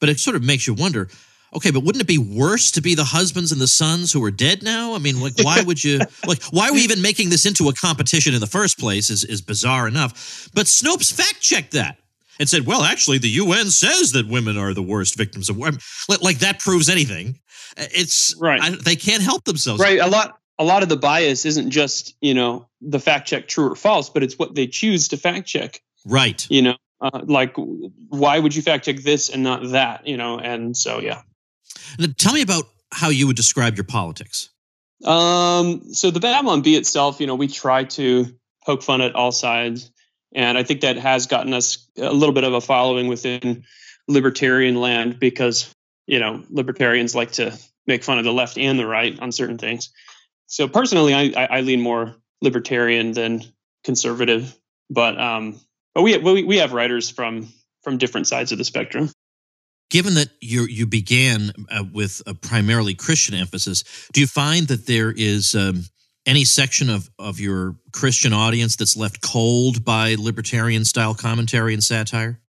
But 0.00 0.08
it 0.08 0.20
sort 0.20 0.36
of 0.36 0.42
makes 0.42 0.66
you 0.66 0.74
wonder, 0.74 1.08
okay, 1.54 1.70
but 1.70 1.84
wouldn't 1.84 2.02
it 2.02 2.08
be 2.08 2.18
worse 2.18 2.70
to 2.72 2.82
be 2.82 2.94
the 2.94 3.04
husbands 3.04 3.52
and 3.52 3.60
the 3.60 3.68
sons 3.68 4.12
who 4.12 4.24
are 4.24 4.30
dead 4.30 4.62
now? 4.62 4.94
I 4.94 4.98
mean, 4.98 5.20
like 5.20 5.34
why 5.42 5.62
would 5.62 5.82
you 5.82 6.00
like 6.26 6.42
why 6.50 6.68
are 6.68 6.72
we 6.72 6.80
even 6.80 7.02
making 7.02 7.30
this 7.30 7.46
into 7.46 7.68
a 7.68 7.74
competition 7.74 8.34
in 8.34 8.40
the 8.40 8.46
first 8.46 8.78
place 8.78 9.10
is 9.10 9.24
is 9.24 9.40
bizarre 9.40 9.88
enough. 9.88 10.48
But 10.54 10.66
Snopes 10.66 11.12
fact 11.12 11.40
checked 11.40 11.72
that 11.72 11.98
and 12.38 12.48
said, 12.48 12.66
"Well, 12.66 12.82
actually, 12.82 13.18
the 13.18 13.28
UN 13.28 13.70
says 13.70 14.12
that 14.12 14.26
women 14.26 14.56
are 14.58 14.74
the 14.74 14.82
worst 14.82 15.16
victims 15.16 15.48
of 15.48 15.56
war." 15.56 15.70
Like, 16.08 16.22
like 16.22 16.38
that 16.40 16.58
proves 16.58 16.88
anything. 16.88 17.38
It's 17.76 18.34
Right. 18.38 18.60
I, 18.60 18.70
they 18.70 18.96
can't 18.96 19.22
help 19.22 19.44
themselves. 19.44 19.80
right 19.80 19.98
a 19.98 20.06
lot 20.06 20.38
a 20.58 20.64
lot 20.64 20.82
of 20.82 20.88
the 20.88 20.96
bias 20.96 21.44
isn't 21.44 21.70
just 21.70 22.14
you 22.20 22.34
know 22.34 22.66
the 22.80 23.00
fact 23.00 23.28
check 23.28 23.48
true 23.48 23.70
or 23.72 23.76
false 23.76 24.10
but 24.10 24.22
it's 24.22 24.38
what 24.38 24.54
they 24.54 24.66
choose 24.66 25.08
to 25.08 25.16
fact 25.16 25.46
check 25.46 25.80
Right. 26.06 26.46
you 26.50 26.62
know 26.62 26.76
uh, 27.00 27.20
like 27.24 27.54
why 28.08 28.38
would 28.38 28.54
you 28.54 28.62
fact 28.62 28.84
check 28.84 28.96
this 28.98 29.28
and 29.30 29.42
not 29.42 29.70
that 29.70 30.06
you 30.06 30.16
know 30.16 30.38
and 30.38 30.76
so 30.76 31.00
yeah 31.00 31.22
Now, 31.98 32.06
tell 32.16 32.32
me 32.34 32.42
about 32.42 32.64
how 32.92 33.08
you 33.08 33.26
would 33.26 33.36
describe 33.36 33.76
your 33.76 33.84
politics. 33.84 34.50
um 35.04 35.92
so 35.92 36.10
the 36.10 36.20
babylon 36.20 36.62
bee 36.62 36.76
itself 36.76 37.20
you 37.20 37.26
know 37.26 37.34
we 37.34 37.48
try 37.48 37.84
to 37.84 38.26
poke 38.64 38.82
fun 38.82 39.00
at 39.00 39.14
all 39.14 39.32
sides 39.32 39.90
and 40.34 40.56
i 40.56 40.62
think 40.62 40.82
that 40.82 40.96
has 40.96 41.26
gotten 41.26 41.52
us 41.52 41.88
a 41.98 42.12
little 42.12 42.32
bit 42.34 42.44
of 42.44 42.54
a 42.54 42.60
following 42.60 43.08
within 43.08 43.64
libertarian 44.08 44.76
land 44.76 45.18
because 45.18 45.70
you 46.06 46.18
know 46.20 46.42
libertarians 46.50 47.14
like 47.14 47.32
to 47.32 47.52
make 47.86 48.04
fun 48.04 48.18
of 48.18 48.24
the 48.24 48.32
left 48.32 48.56
and 48.58 48.78
the 48.78 48.86
right 48.86 49.18
on 49.20 49.32
certain 49.32 49.58
things 49.58 49.90
so 50.46 50.68
personally 50.68 51.14
i 51.14 51.32
i, 51.36 51.58
I 51.58 51.60
lean 51.60 51.80
more 51.80 52.14
libertarian 52.42 53.12
than 53.12 53.42
conservative 53.84 54.54
but 54.90 55.20
um 55.20 55.60
but 55.94 56.02
we 56.02 56.16
we 56.18 56.44
we 56.44 56.56
have 56.58 56.72
writers 56.72 57.10
from 57.10 57.48
from 57.82 57.98
different 57.98 58.26
sides 58.26 58.52
of 58.52 58.58
the 58.58 58.64
spectrum 58.64 59.10
Given 59.90 60.14
that 60.14 60.30
you 60.40 60.64
you 60.64 60.86
began 60.86 61.52
uh, 61.70 61.84
with 61.92 62.22
a 62.26 62.34
primarily 62.34 62.94
Christian 62.94 63.34
emphasis, 63.34 63.84
do 64.12 64.20
you 64.20 64.26
find 64.26 64.66
that 64.68 64.86
there 64.86 65.12
is 65.14 65.54
um, 65.54 65.84
any 66.26 66.44
section 66.44 66.90
of 66.90 67.08
of 67.18 67.38
your 67.38 67.76
Christian 67.92 68.32
audience 68.32 68.76
that's 68.76 68.96
left 68.96 69.20
cold 69.20 69.84
by 69.84 70.16
libertarian 70.18 70.84
style 70.84 71.14
commentary 71.14 71.74
and 71.74 71.84
satire? 71.84 72.40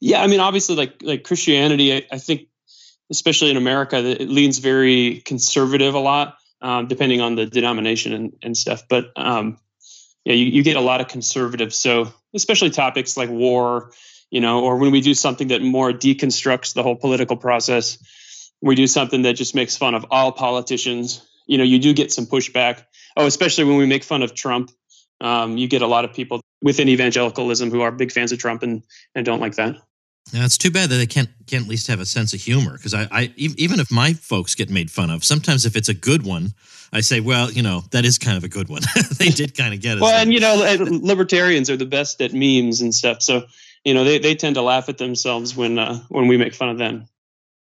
Yeah, 0.00 0.22
I 0.22 0.26
mean, 0.26 0.40
obviously, 0.40 0.76
like 0.76 1.02
like 1.02 1.24
Christianity, 1.24 1.94
I, 1.94 2.06
I 2.12 2.18
think, 2.18 2.48
especially 3.10 3.50
in 3.50 3.56
America, 3.56 4.00
that 4.00 4.20
it 4.20 4.28
leans 4.28 4.58
very 4.58 5.22
conservative 5.24 5.94
a 5.94 5.98
lot, 5.98 6.36
um, 6.64 6.86
depending 6.88 7.20
on 7.20 7.34
the 7.34 7.44
denomination 7.44 8.14
and, 8.14 8.36
and 8.42 8.56
stuff. 8.56 8.84
But 8.88 9.12
um, 9.16 9.58
yeah, 10.24 10.32
you, 10.32 10.46
you 10.46 10.62
get 10.62 10.76
a 10.76 10.80
lot 10.80 11.02
of 11.02 11.08
conservatives. 11.08 11.76
So 11.76 12.10
especially 12.34 12.70
topics 12.70 13.18
like 13.18 13.28
war, 13.28 13.92
you 14.30 14.40
know, 14.40 14.64
or 14.64 14.78
when 14.78 14.90
we 14.90 15.02
do 15.02 15.12
something 15.12 15.48
that 15.48 15.60
more 15.60 15.92
deconstructs 15.92 16.72
the 16.72 16.82
whole 16.82 16.96
political 16.96 17.36
process, 17.36 17.98
we 18.62 18.74
do 18.74 18.86
something 18.86 19.22
that 19.22 19.34
just 19.34 19.54
makes 19.54 19.76
fun 19.76 19.94
of 19.94 20.06
all 20.10 20.32
politicians. 20.32 21.22
You 21.46 21.58
know, 21.58 21.64
you 21.64 21.78
do 21.78 21.92
get 21.92 22.10
some 22.10 22.24
pushback. 22.24 22.82
Oh, 23.14 23.26
especially 23.26 23.64
when 23.64 23.76
we 23.76 23.84
make 23.84 24.02
fun 24.02 24.22
of 24.22 24.34
Trump, 24.34 24.70
um, 25.20 25.58
you 25.58 25.68
get 25.68 25.82
a 25.82 25.86
lot 25.86 26.06
of 26.06 26.14
people 26.14 26.40
within 26.62 26.88
evangelicalism 26.88 27.70
who 27.70 27.82
are 27.82 27.92
big 27.92 28.10
fans 28.10 28.32
of 28.32 28.38
Trump 28.38 28.62
and 28.62 28.82
and 29.14 29.26
don't 29.26 29.40
like 29.40 29.56
that. 29.56 29.76
Now, 30.32 30.44
it's 30.44 30.58
too 30.58 30.70
bad 30.70 30.88
that 30.90 30.96
they 30.96 31.06
can't 31.06 31.28
can't 31.46 31.64
at 31.64 31.68
least 31.68 31.86
have 31.88 32.00
a 32.00 32.06
sense 32.06 32.32
of 32.32 32.40
humor 32.40 32.72
because 32.72 32.94
I, 32.94 33.06
I 33.10 33.32
even 33.36 33.78
if 33.78 33.90
my 33.90 34.14
folks 34.14 34.54
get 34.54 34.70
made 34.70 34.90
fun 34.90 35.10
of, 35.10 35.22
sometimes 35.24 35.66
if 35.66 35.76
it's 35.76 35.88
a 35.88 35.94
good 35.94 36.24
one, 36.24 36.54
I 36.92 37.02
say, 37.02 37.20
well, 37.20 37.50
you 37.50 37.62
know, 37.62 37.82
that 37.90 38.04
is 38.04 38.18
kind 38.18 38.36
of 38.36 38.44
a 38.44 38.48
good 38.48 38.68
one. 38.68 38.82
they 39.18 39.28
did 39.28 39.56
kind 39.56 39.74
of 39.74 39.80
get 39.80 39.98
it. 39.98 40.00
Well, 40.00 40.14
and 40.14 40.32
you 40.32 40.40
know, 40.40 40.56
libertarians 41.02 41.68
are 41.68 41.76
the 41.76 41.86
best 41.86 42.20
at 42.22 42.32
memes 42.32 42.80
and 42.80 42.94
stuff. 42.94 43.20
So, 43.22 43.44
you 43.84 43.92
know, 43.92 44.02
they, 44.02 44.18
they 44.18 44.34
tend 44.34 44.54
to 44.54 44.62
laugh 44.62 44.88
at 44.88 44.98
themselves 44.98 45.54
when 45.54 45.78
uh, 45.78 45.98
when 46.08 46.26
we 46.26 46.36
make 46.36 46.54
fun 46.54 46.70
of 46.70 46.78
them. 46.78 47.06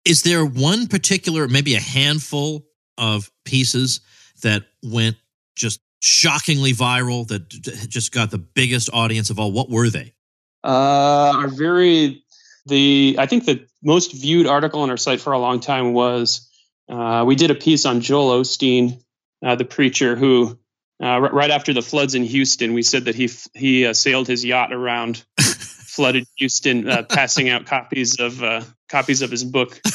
is 0.05 0.23
there 0.23 0.45
one 0.45 0.89
particular, 0.89 1.47
maybe 1.49 1.75
a 1.75 1.81
handful 1.81 2.67
of 2.97 3.31
pieces 3.45 4.01
that 4.43 4.65
went 4.83 5.17
just 5.55 5.81
shockingly 6.01 6.73
viral 6.73 7.27
that 7.29 7.49
just 7.89 8.13
got 8.13 8.31
the 8.31 8.39
biggest 8.39 8.91
audience 8.93 9.31
of 9.31 9.39
all? 9.39 9.53
What 9.53 9.71
were 9.71 9.91
they? 9.91 10.13
Uh, 10.65 11.33
our 11.37 11.49
very 11.49 12.25
the 12.69 13.17
I 13.19 13.27
think 13.27 13.45
the 13.45 13.67
most 13.83 14.13
viewed 14.13 14.47
article 14.47 14.83
on 14.83 14.91
our 14.91 14.97
site 14.97 15.21
for 15.21 15.33
a 15.33 15.39
long 15.39 15.61
time 15.61 15.93
was 15.93 16.49
uh, 16.89 17.25
we 17.27 17.35
did 17.35 17.51
a 17.51 17.55
piece 17.55 17.87
on 17.87 18.01
Joel 18.01 18.41
Osteen, 18.41 19.03
uh, 19.45 19.57
the 19.57 19.65
preacher 19.65 20.17
who. 20.17 20.59
Uh, 21.01 21.07
r- 21.07 21.33
right 21.33 21.53
after 21.53 21.73
the 21.73 21.81
floods 21.81 22.17
in 22.17 22.25
Houston, 22.25 22.73
we 22.75 22.83
said 22.83 23.05
that 23.05 23.15
he 23.15 23.27
f- 23.27 23.47
he 23.55 23.87
uh, 23.87 23.93
sailed 23.93 24.27
his 24.27 24.45
yacht 24.45 24.73
around 24.73 25.25
flooded 25.39 26.25
Houston, 26.39 26.91
uh, 26.91 27.05
passing 27.05 27.49
out 27.49 27.67
copies 27.67 28.19
of 28.19 28.43
uh, 28.43 28.63
copies 28.89 29.23
of 29.23 29.31
his 29.31 29.45
book 29.45 29.81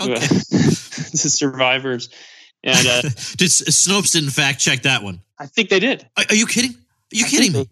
Okay. 0.00 0.14
to 0.26 1.30
survivors. 1.30 2.08
And 2.62 2.86
uh, 2.86 3.02
Did 3.02 3.50
Snopes 3.50 4.12
didn't 4.12 4.30
fact 4.30 4.60
check 4.60 4.82
that 4.82 5.02
one? 5.02 5.20
I 5.38 5.46
think 5.46 5.68
they 5.68 5.80
did. 5.80 6.08
Are, 6.16 6.24
are 6.30 6.34
you 6.34 6.46
kidding? 6.46 6.72
Are 6.72 7.16
you 7.16 7.26
I 7.26 7.28
kidding 7.28 7.52
me? 7.52 7.68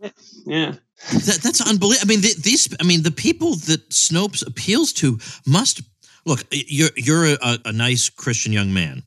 Yeah. 0.47 0.75
That, 1.11 1.41
that's 1.43 1.61
unbelievable. 1.61 2.07
I 2.07 2.09
mean, 2.09 2.21
the, 2.21 2.35
these. 2.41 2.69
I 2.81 2.85
mean, 2.85 3.03
the 3.03 3.11
people 3.11 3.55
that 3.57 3.89
Snopes 3.91 4.47
appeals 4.47 4.93
to 4.95 5.19
must 5.47 5.83
look. 6.25 6.45
You're 6.51 6.91
you're 6.97 7.27
a, 7.35 7.59
a 7.65 7.73
nice 7.73 8.09
Christian 8.09 8.53
young 8.53 8.73
man. 8.73 9.03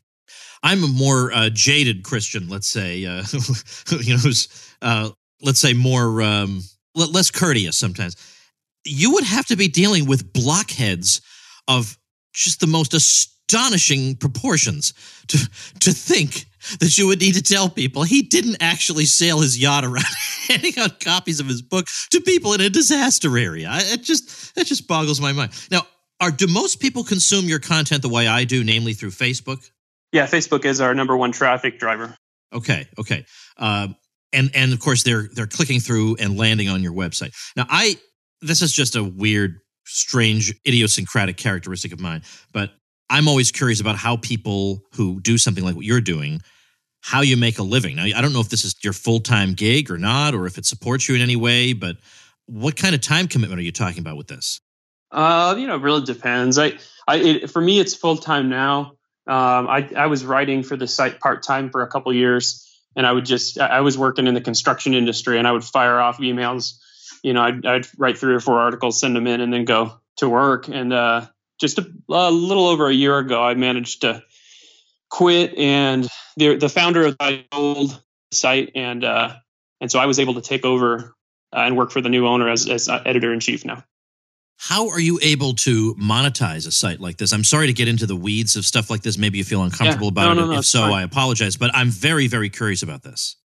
I'm 0.62 0.84
a 0.84 0.88
more 0.88 1.32
uh, 1.32 1.50
jaded 1.52 2.04
Christian, 2.04 2.50
let's 2.50 2.68
say. 2.68 3.06
Uh, 3.06 3.24
you 4.02 4.14
know, 4.14 4.20
who's 4.20 4.74
uh, 4.82 5.12
let's 5.42 5.60
say 5.60 5.74
more 5.74 6.22
um, 6.22 6.62
le- 6.96 7.06
less 7.06 7.32
courteous 7.32 7.78
sometimes. 7.78 8.16
You 8.84 9.14
would 9.14 9.24
have 9.24 9.46
to 9.48 9.56
be 9.56 9.68
dealing 9.68 10.06
with 10.06 10.34
blockheads 10.34 11.22
of 11.68 11.98
just 12.34 12.60
the 12.60 12.68
most 12.68 12.94
astonishing 12.94 14.16
proportions 14.16 14.94
to 15.28 15.38
to 15.80 15.92
think 15.92 16.46
that 16.80 16.98
you 16.98 17.08
would 17.08 17.22
need 17.22 17.36
to 17.36 17.44
tell 17.44 17.70
people 17.70 18.04
he 18.04 18.22
didn't 18.24 18.58
actually 18.60 19.06
sail 19.06 19.40
his 19.40 19.58
yacht 19.58 19.86
around 19.86 20.06
handing 20.48 20.74
out 20.80 21.00
copies 21.00 21.40
of 21.40 21.48
his 21.48 21.62
book 21.62 21.86
to 22.12 22.22
people 22.22 22.54
in 22.54 22.62
a 22.62 22.70
disaster 22.70 23.38
area. 23.38 23.70
It 23.72 24.04
just 24.04 24.56
that 24.56 24.66
just 24.66 24.88
boggles 24.88 25.22
my 25.22 25.34
mind. 25.34 25.52
Now, 25.72 25.82
are 26.20 26.32
do 26.32 26.48
most 26.48 26.80
people 26.80 27.04
consume 27.04 27.46
your 27.46 27.60
content 27.60 28.02
the 28.02 28.10
way 28.10 28.28
I 28.28 28.44
do, 28.46 28.64
namely 28.64 28.94
through 28.94 29.12
Facebook? 29.12 29.70
Yeah, 30.12 30.28
Facebook 30.28 30.66
is 30.66 30.80
our 30.80 30.94
number 30.94 31.18
one 31.18 31.32
traffic 31.32 31.80
driver. 31.80 32.16
Okay, 32.54 32.88
okay, 32.98 33.26
uh, 33.58 33.90
and 34.32 34.50
and 34.54 34.72
of 34.72 34.80
course 34.80 35.04
they're 35.04 35.28
they're 35.34 35.48
clicking 35.48 35.80
through 35.80 36.16
and 36.18 36.38
landing 36.38 36.70
on 36.70 36.82
your 36.82 36.94
website. 36.94 37.34
Now, 37.56 37.66
I 37.70 37.98
this 38.42 38.62
is 38.62 38.72
just 38.72 38.96
a 38.96 39.04
weird, 39.04 39.60
strange, 39.86 40.54
idiosyncratic 40.66 41.38
characteristic 41.38 41.92
of 41.92 42.00
mine, 42.00 42.22
but 42.54 42.72
I'm 43.10 43.28
always 43.28 43.52
curious 43.52 43.82
about 43.82 43.98
how 43.98 44.18
people 44.18 44.82
who 44.94 45.20
do 45.22 45.38
something 45.38 45.64
like 45.64 45.76
what 45.76 45.86
you're 45.86 46.02
doing 46.02 46.42
how 47.06 47.22
you 47.22 47.38
make 47.38 47.60
a 47.60 47.64
living. 47.64 47.96
Now, 47.96 48.06
I 48.06 48.20
don't 48.20 48.34
know 48.34 48.40
if 48.40 48.50
this 48.50 48.66
is 48.66 48.76
your 48.84 48.92
full 48.92 49.20
time 49.20 49.54
gig 49.54 49.92
or 49.92 49.98
not, 50.00 50.34
or 50.34 50.48
if 50.48 50.58
it 50.58 50.66
supports 50.66 51.08
you 51.08 51.14
in 51.14 51.22
any 51.22 51.36
way, 51.36 51.74
but 51.74 51.98
what 52.48 52.76
kind 52.76 52.96
of 52.96 53.02
time 53.02 53.28
commitment 53.28 53.60
are 53.60 53.64
you 53.64 53.72
talking 53.72 54.00
about 54.00 54.18
with 54.18 54.26
this? 54.26 54.60
Uh, 55.12 55.54
you 55.56 55.68
know, 55.68 55.76
it 55.76 55.84
really 55.84 56.04
depends. 56.04 56.58
I, 56.58 56.74
I, 57.08 57.18
it, 57.18 57.52
for 57.52 57.62
me, 57.62 57.80
it's 57.80 57.94
full 57.94 58.18
time 58.18 58.50
now. 58.50 58.94
Um, 59.28 59.68
I, 59.68 59.88
I 59.96 60.08
was 60.08 60.26
writing 60.26 60.64
for 60.64 60.76
the 60.76 60.88
site 60.88 61.20
part 61.20 61.44
time 61.44 61.70
for 61.70 61.84
a 61.84 61.88
couple 61.88 62.12
years, 62.12 62.68
and 62.96 63.06
I 63.06 63.12
would 63.12 63.26
just, 63.26 63.60
I 63.60 63.82
was 63.82 64.00
working 64.00 64.26
in 64.26 64.34
the 64.34 64.42
construction 64.42 64.96
industry, 64.96 65.38
and 65.38 65.48
I 65.48 65.52
would 65.52 65.64
fire 65.64 66.00
off 66.00 66.18
emails. 66.18 66.74
You 67.24 67.34
know, 67.34 67.44
I'd, 67.44 67.64
I'd 67.68 67.88
write 68.00 68.18
three 68.18 68.34
or 68.34 68.40
four 68.40 68.60
articles, 68.60 69.00
send 69.00 69.16
them 69.16 69.28
in, 69.28 69.42
and 69.42 69.54
then 69.54 69.66
go 69.66 69.94
to 70.18 70.28
work. 70.28 70.70
And 70.70 70.92
uh, 70.92 71.28
just 71.60 71.78
a, 71.78 71.88
a 72.10 72.32
little 72.32 72.66
over 72.66 72.88
a 72.90 72.94
year 72.94 73.20
ago, 73.20 73.44
I 73.44 73.54
managed 73.54 74.02
to 74.02 74.24
quit 75.16 75.58
and 75.58 76.10
the 76.36 76.58
the 76.58 76.68
founder 76.68 77.06
of 77.06 77.16
my 77.22 77.46
old 77.54 78.02
site 78.32 78.72
and 78.76 79.06
uh, 79.06 79.34
and 79.80 79.90
so 79.90 79.98
I 79.98 80.08
was 80.08 80.20
able 80.20 80.34
to 80.34 80.42
take 80.42 80.66
over 80.66 81.16
uh, 81.56 81.60
and 81.60 81.78
work 81.78 81.92
for 81.92 82.02
the 82.02 82.10
new 82.10 82.28
owner 82.28 82.50
as, 82.50 82.68
as 82.68 82.90
uh, 82.90 83.02
editor 83.06 83.32
in 83.32 83.40
chief 83.40 83.64
now. 83.64 83.84
How 84.58 84.90
are 84.90 85.00
you 85.00 85.20
able 85.22 85.54
to 85.54 85.96
monetize 85.96 86.68
a 86.68 86.72
site 86.72 87.00
like 87.00 87.18
this? 87.18 87.32
I'm 87.32 87.44
sorry 87.46 87.68
to 87.68 87.74
get 87.74 87.88
into 87.88 88.06
the 88.06 88.16
weeds 88.16 88.58
of 88.58 88.66
stuff 88.66 88.90
like 88.90 89.04
this. 89.04 89.18
Maybe 89.18 89.38
you 89.38 89.44
feel 89.46 89.64
uncomfortable 89.64 90.08
yeah, 90.08 90.12
about 90.12 90.24
no, 90.26 90.32
it. 90.32 90.48
No, 90.48 90.52
no, 90.54 90.60
if 90.60 90.66
so, 90.66 90.80
fine. 90.80 90.94
I 90.94 91.04
apologize. 91.04 91.56
But 91.56 91.72
I'm 91.74 91.90
very, 91.90 92.28
very 92.28 92.50
curious 92.50 92.82
about 92.84 93.04
this. 93.04 93.36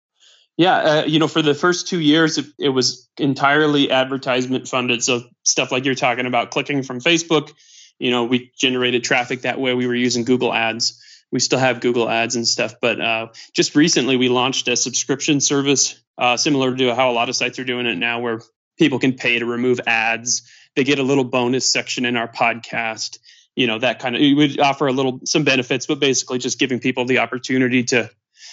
Yeah, 0.56 0.76
uh, 0.76 1.04
you 1.06 1.18
know, 1.18 1.26
for 1.26 1.42
the 1.42 1.54
first 1.54 1.88
two 1.88 2.00
years, 2.00 2.38
it, 2.38 2.46
it, 2.58 2.68
was 2.68 3.08
entirely 3.18 3.90
advertisement 3.90 4.68
funded. 4.68 5.02
So 5.02 5.22
stuff 5.44 5.72
like 5.72 5.84
you're 5.84 5.94
talking 5.94 6.26
about, 6.26 6.50
clicking 6.50 6.82
from 6.82 7.00
Facebook. 7.00 7.52
You 7.98 8.10
know, 8.10 8.24
we 8.24 8.52
generated 8.56 9.02
traffic 9.02 9.42
that 9.42 9.58
way. 9.60 9.74
We 9.74 9.86
were 9.86 9.94
using 9.94 10.24
Google 10.24 10.52
Ads 10.52 11.00
we 11.32 11.40
still 11.40 11.58
have 11.58 11.80
Google 11.80 12.08
Ads 12.08 12.36
and 12.36 12.46
stuff. 12.46 12.74
But 12.80 13.00
uh, 13.00 13.28
just 13.54 13.74
recently, 13.74 14.16
we 14.16 14.28
launched 14.28 14.68
a 14.68 14.76
subscription 14.76 15.40
service 15.40 16.00
uh, 16.18 16.36
similar 16.36 16.76
to 16.76 16.94
how 16.94 17.10
a 17.10 17.14
lot 17.14 17.28
of 17.28 17.36
sites 17.36 17.58
are 17.58 17.64
doing 17.64 17.86
it 17.86 17.96
now, 17.96 18.20
where 18.20 18.40
people 18.78 18.98
can 18.98 19.14
pay 19.14 19.38
to 19.38 19.46
remove 19.46 19.80
ads. 19.86 20.42
They 20.76 20.84
get 20.84 20.98
a 20.98 21.02
little 21.02 21.24
bonus 21.24 21.70
section 21.70 22.04
in 22.04 22.16
our 22.16 22.28
podcast. 22.28 23.18
You 23.56 23.66
know 23.66 23.78
that 23.78 23.98
kind 23.98 24.14
of. 24.14 24.20
We 24.20 24.34
would 24.34 24.60
offer 24.60 24.86
a 24.86 24.92
little 24.92 25.20
some 25.24 25.44
benefits, 25.44 25.86
but 25.86 25.98
basically 25.98 26.38
just 26.38 26.58
giving 26.58 26.78
people 26.78 27.04
the 27.04 27.18
opportunity 27.18 27.84
to 27.84 28.10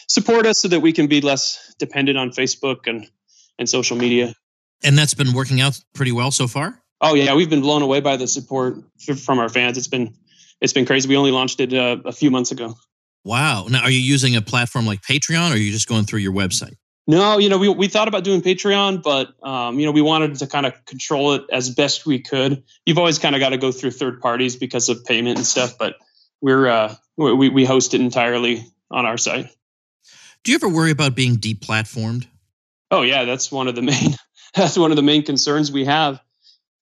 support 0.07 0.45
us 0.45 0.59
so 0.59 0.69
that 0.69 0.79
we 0.79 0.93
can 0.93 1.07
be 1.07 1.21
less 1.21 1.75
dependent 1.77 2.17
on 2.17 2.31
Facebook 2.31 2.87
and 2.87 3.07
and 3.59 3.69
social 3.69 3.97
media. 3.97 4.33
And 4.83 4.97
that's 4.97 5.13
been 5.13 5.33
working 5.33 5.61
out 5.61 5.79
pretty 5.93 6.11
well 6.11 6.31
so 6.31 6.47
far. 6.47 6.81
Oh 6.99 7.13
yeah, 7.13 7.35
we've 7.35 7.49
been 7.49 7.61
blown 7.61 7.81
away 7.81 8.01
by 8.01 8.17
the 8.17 8.27
support 8.27 8.77
from 9.23 9.39
our 9.39 9.49
fans. 9.49 9.77
It's 9.77 9.87
been 9.87 10.15
it's 10.61 10.73
been 10.73 10.85
crazy. 10.85 11.07
We 11.07 11.17
only 11.17 11.31
launched 11.31 11.59
it 11.59 11.73
uh, 11.73 11.97
a 12.05 12.11
few 12.11 12.31
months 12.31 12.51
ago. 12.51 12.75
Wow. 13.23 13.67
Now, 13.69 13.81
are 13.81 13.91
you 13.91 13.99
using 13.99 14.35
a 14.35 14.41
platform 14.41 14.85
like 14.85 15.01
Patreon 15.01 15.51
or 15.51 15.53
are 15.53 15.57
you 15.57 15.71
just 15.71 15.87
going 15.87 16.05
through 16.05 16.19
your 16.19 16.33
website? 16.33 16.75
No, 17.09 17.37
you 17.37 17.47
know, 17.47 17.57
we, 17.57 17.69
we 17.69 17.87
thought 17.87 18.09
about 18.09 18.25
doing 18.25 18.41
Patreon, 18.41 19.01
but, 19.01 19.33
um, 19.41 19.79
you 19.79 19.85
know, 19.85 19.93
we 19.93 20.01
wanted 20.01 20.35
to 20.35 20.47
kind 20.47 20.65
of 20.65 20.85
control 20.85 21.33
it 21.33 21.43
as 21.51 21.69
best 21.69 22.05
we 22.05 22.19
could. 22.19 22.63
You've 22.85 22.97
always 22.97 23.17
kind 23.17 23.33
of 23.33 23.39
got 23.39 23.49
to 23.49 23.57
go 23.57 23.71
through 23.71 23.91
third 23.91 24.19
parties 24.19 24.57
because 24.57 24.89
of 24.89 25.05
payment 25.05 25.37
and 25.37 25.47
stuff, 25.47 25.77
but 25.77 25.95
we're, 26.41 26.67
uh, 26.67 26.95
we, 27.15 27.47
we 27.47 27.63
host 27.63 27.93
it 27.93 28.01
entirely 28.01 28.65
on 28.91 29.05
our 29.05 29.17
site. 29.17 29.49
Do 30.43 30.51
you 30.51 30.55
ever 30.55 30.67
worry 30.67 30.91
about 30.91 31.15
being 31.15 31.37
deplatformed? 31.37 32.27
Oh 32.91 33.01
yeah, 33.01 33.23
that's 33.23 33.51
one 33.51 33.67
of 33.67 33.75
the 33.75 33.81
main, 33.81 34.15
that's 34.55 34.77
one 34.77 34.91
of 34.91 34.97
the 34.97 35.03
main 35.03 35.23
concerns 35.23 35.71
we 35.71 35.85
have. 35.85 36.21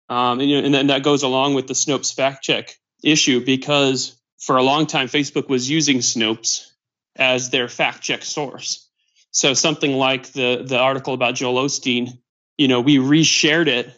Um, 0.09 0.39
and, 0.39 0.49
you 0.49 0.59
know, 0.59 0.65
and 0.65 0.73
then 0.73 0.87
that 0.87 1.03
goes 1.03 1.21
along 1.21 1.53
with 1.53 1.67
the 1.67 1.73
Snopes 1.73 2.13
fact 2.13 2.43
check 2.43 2.77
issue 3.03 3.43
because 3.43 4.15
for 4.39 4.57
a 4.57 4.63
long 4.63 4.85
time, 4.85 5.07
Facebook 5.07 5.47
was 5.47 5.69
using 5.69 5.99
Snopes 5.99 6.71
as 7.15 7.49
their 7.49 7.67
fact 7.67 8.01
check 8.01 8.23
source. 8.23 8.87
So 9.31 9.53
something 9.53 9.93
like 9.93 10.31
the 10.31 10.63
the 10.65 10.79
article 10.79 11.13
about 11.13 11.35
Joel 11.35 11.65
Osteen, 11.65 12.19
you 12.57 12.67
know, 12.67 12.81
we 12.81 12.97
reshared 12.97 13.67
it 13.67 13.91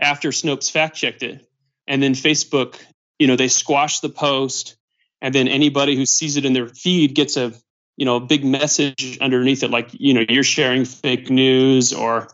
after 0.00 0.30
Snopes 0.30 0.70
fact 0.70 0.96
checked 0.96 1.22
it, 1.22 1.48
and 1.86 2.02
then 2.02 2.14
Facebook, 2.14 2.76
you 3.18 3.26
know, 3.26 3.36
they 3.36 3.48
squashed 3.48 4.02
the 4.02 4.08
post, 4.08 4.76
and 5.20 5.34
then 5.34 5.48
anybody 5.48 5.96
who 5.96 6.04
sees 6.04 6.36
it 6.36 6.44
in 6.44 6.52
their 6.52 6.68
feed 6.68 7.14
gets 7.14 7.36
a 7.36 7.52
you 7.96 8.04
know 8.04 8.16
a 8.16 8.20
big 8.20 8.44
message 8.44 9.18
underneath 9.20 9.62
it, 9.62 9.70
like 9.70 9.88
you 9.92 10.14
know 10.14 10.24
you're 10.28 10.44
sharing 10.44 10.84
fake 10.84 11.30
news 11.30 11.92
or 11.92 12.28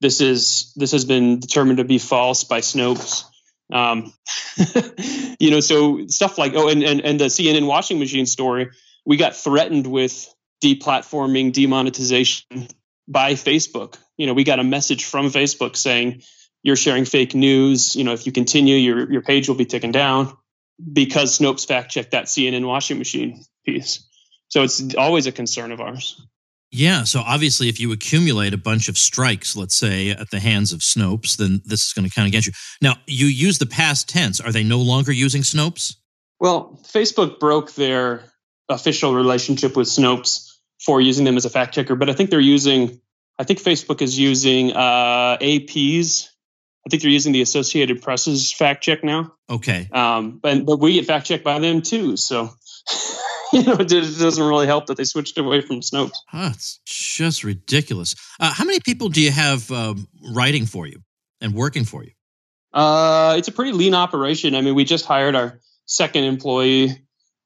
this 0.00 0.20
is 0.20 0.72
this 0.76 0.92
has 0.92 1.04
been 1.04 1.40
determined 1.40 1.78
to 1.78 1.84
be 1.84 1.98
false 1.98 2.44
by 2.44 2.60
Snopes. 2.60 3.24
Um, 3.72 4.12
you 5.38 5.50
know, 5.50 5.60
so 5.60 6.06
stuff 6.06 6.38
like 6.38 6.52
oh, 6.54 6.68
and, 6.68 6.82
and 6.82 7.00
and 7.00 7.20
the 7.20 7.26
CNN 7.26 7.66
washing 7.66 7.98
machine 7.98 8.26
story, 8.26 8.70
we 9.04 9.16
got 9.16 9.36
threatened 9.36 9.86
with 9.86 10.32
deplatforming, 10.62 11.52
demonetization 11.52 12.68
by 13.08 13.34
Facebook. 13.34 13.96
You 14.16 14.26
know, 14.26 14.34
we 14.34 14.44
got 14.44 14.60
a 14.60 14.64
message 14.64 15.04
from 15.04 15.26
Facebook 15.26 15.76
saying 15.76 16.22
you're 16.62 16.76
sharing 16.76 17.04
fake 17.04 17.34
news. 17.34 17.96
You 17.96 18.04
know, 18.04 18.12
if 18.12 18.26
you 18.26 18.32
continue, 18.32 18.76
your 18.76 19.10
your 19.10 19.22
page 19.22 19.48
will 19.48 19.56
be 19.56 19.66
taken 19.66 19.92
down 19.92 20.36
because 20.92 21.38
Snopes 21.38 21.66
fact 21.66 21.90
checked 21.90 22.12
that 22.12 22.26
CNN 22.26 22.66
washing 22.66 22.98
machine 22.98 23.44
piece. 23.64 24.08
So 24.48 24.62
it's 24.62 24.94
always 24.94 25.26
a 25.26 25.32
concern 25.32 25.72
of 25.72 25.80
ours. 25.80 26.20
Yeah. 26.74 27.04
So 27.04 27.20
obviously, 27.20 27.68
if 27.68 27.78
you 27.78 27.92
accumulate 27.92 28.52
a 28.52 28.58
bunch 28.58 28.88
of 28.88 28.98
strikes, 28.98 29.54
let's 29.54 29.78
say 29.78 30.10
at 30.10 30.30
the 30.30 30.40
hands 30.40 30.72
of 30.72 30.80
Snopes, 30.80 31.36
then 31.36 31.62
this 31.64 31.86
is 31.86 31.92
going 31.92 32.06
to 32.06 32.12
count 32.12 32.26
against 32.26 32.48
you. 32.48 32.52
Now, 32.82 32.96
you 33.06 33.26
use 33.26 33.58
the 33.58 33.66
past 33.66 34.08
tense. 34.08 34.40
Are 34.40 34.50
they 34.50 34.64
no 34.64 34.80
longer 34.80 35.12
using 35.12 35.42
Snopes? 35.42 35.94
Well, 36.40 36.80
Facebook 36.82 37.38
broke 37.38 37.72
their 37.74 38.24
official 38.68 39.14
relationship 39.14 39.76
with 39.76 39.86
Snopes 39.86 40.50
for 40.84 41.00
using 41.00 41.24
them 41.24 41.36
as 41.36 41.44
a 41.44 41.50
fact 41.50 41.74
checker, 41.74 41.94
but 41.94 42.10
I 42.10 42.12
think 42.12 42.30
they're 42.30 42.40
using, 42.40 43.00
I 43.38 43.44
think 43.44 43.62
Facebook 43.62 44.02
is 44.02 44.18
using 44.18 44.72
uh, 44.72 45.38
AP's. 45.40 46.28
I 46.84 46.90
think 46.90 47.02
they're 47.02 47.10
using 47.10 47.32
the 47.32 47.40
Associated 47.42 48.02
Press's 48.02 48.52
fact 48.52 48.82
check 48.82 49.04
now. 49.04 49.32
Okay. 49.48 49.88
Um, 49.92 50.40
but, 50.42 50.66
but 50.66 50.80
we 50.80 50.94
get 50.94 51.06
fact 51.06 51.26
checked 51.26 51.44
by 51.44 51.60
them 51.60 51.82
too. 51.82 52.16
So. 52.16 52.50
you 53.60 53.62
know, 53.62 53.76
it 53.78 53.88
doesn't 53.88 54.42
really 54.42 54.66
help 54.66 54.86
that 54.86 54.96
they 54.96 55.04
switched 55.04 55.38
away 55.38 55.60
from 55.60 55.80
Snopes. 55.80 56.16
Oh, 56.32 56.48
it's 56.48 56.80
just 56.84 57.44
ridiculous. 57.44 58.16
Uh, 58.40 58.52
how 58.52 58.64
many 58.64 58.80
people 58.80 59.08
do 59.08 59.20
you 59.20 59.30
have 59.30 59.70
um, 59.70 60.08
writing 60.34 60.66
for 60.66 60.88
you 60.88 61.02
and 61.40 61.54
working 61.54 61.84
for 61.84 62.02
you? 62.02 62.10
Uh, 62.72 63.36
it's 63.38 63.46
a 63.46 63.52
pretty 63.52 63.70
lean 63.70 63.94
operation. 63.94 64.56
I 64.56 64.60
mean, 64.60 64.74
we 64.74 64.82
just 64.82 65.06
hired 65.06 65.36
our 65.36 65.60
second 65.86 66.24
employee. 66.24 67.00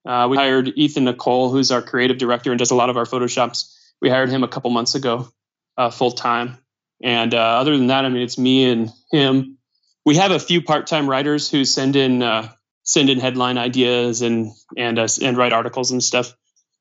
Uh, 0.06 0.28
we 0.30 0.38
hired 0.38 0.68
Ethan 0.76 1.04
Nicolle, 1.04 1.50
who's 1.50 1.70
our 1.70 1.82
creative 1.82 2.16
director 2.16 2.50
and 2.50 2.58
does 2.58 2.70
a 2.70 2.74
lot 2.74 2.88
of 2.88 2.96
our 2.96 3.04
photoshops. 3.04 3.74
We 4.00 4.08
hired 4.08 4.30
him 4.30 4.42
a 4.42 4.48
couple 4.48 4.70
months 4.70 4.94
ago, 4.94 5.28
uh, 5.76 5.90
full 5.90 6.12
time. 6.12 6.56
And 7.02 7.34
uh, 7.34 7.38
other 7.38 7.76
than 7.76 7.88
that, 7.88 8.06
I 8.06 8.08
mean, 8.08 8.22
it's 8.22 8.38
me 8.38 8.64
and 8.64 8.90
him. 9.12 9.58
We 10.06 10.16
have 10.16 10.30
a 10.30 10.38
few 10.38 10.62
part-time 10.62 11.06
writers 11.06 11.50
who 11.50 11.66
send 11.66 11.96
in 11.96 12.22
uh, 12.22 12.48
send 12.88 13.10
in 13.10 13.20
headline 13.20 13.58
ideas 13.58 14.22
and 14.22 14.52
and 14.76 14.98
uh, 14.98 15.06
and 15.22 15.36
write 15.36 15.52
articles 15.52 15.90
and 15.90 16.02
stuff. 16.02 16.34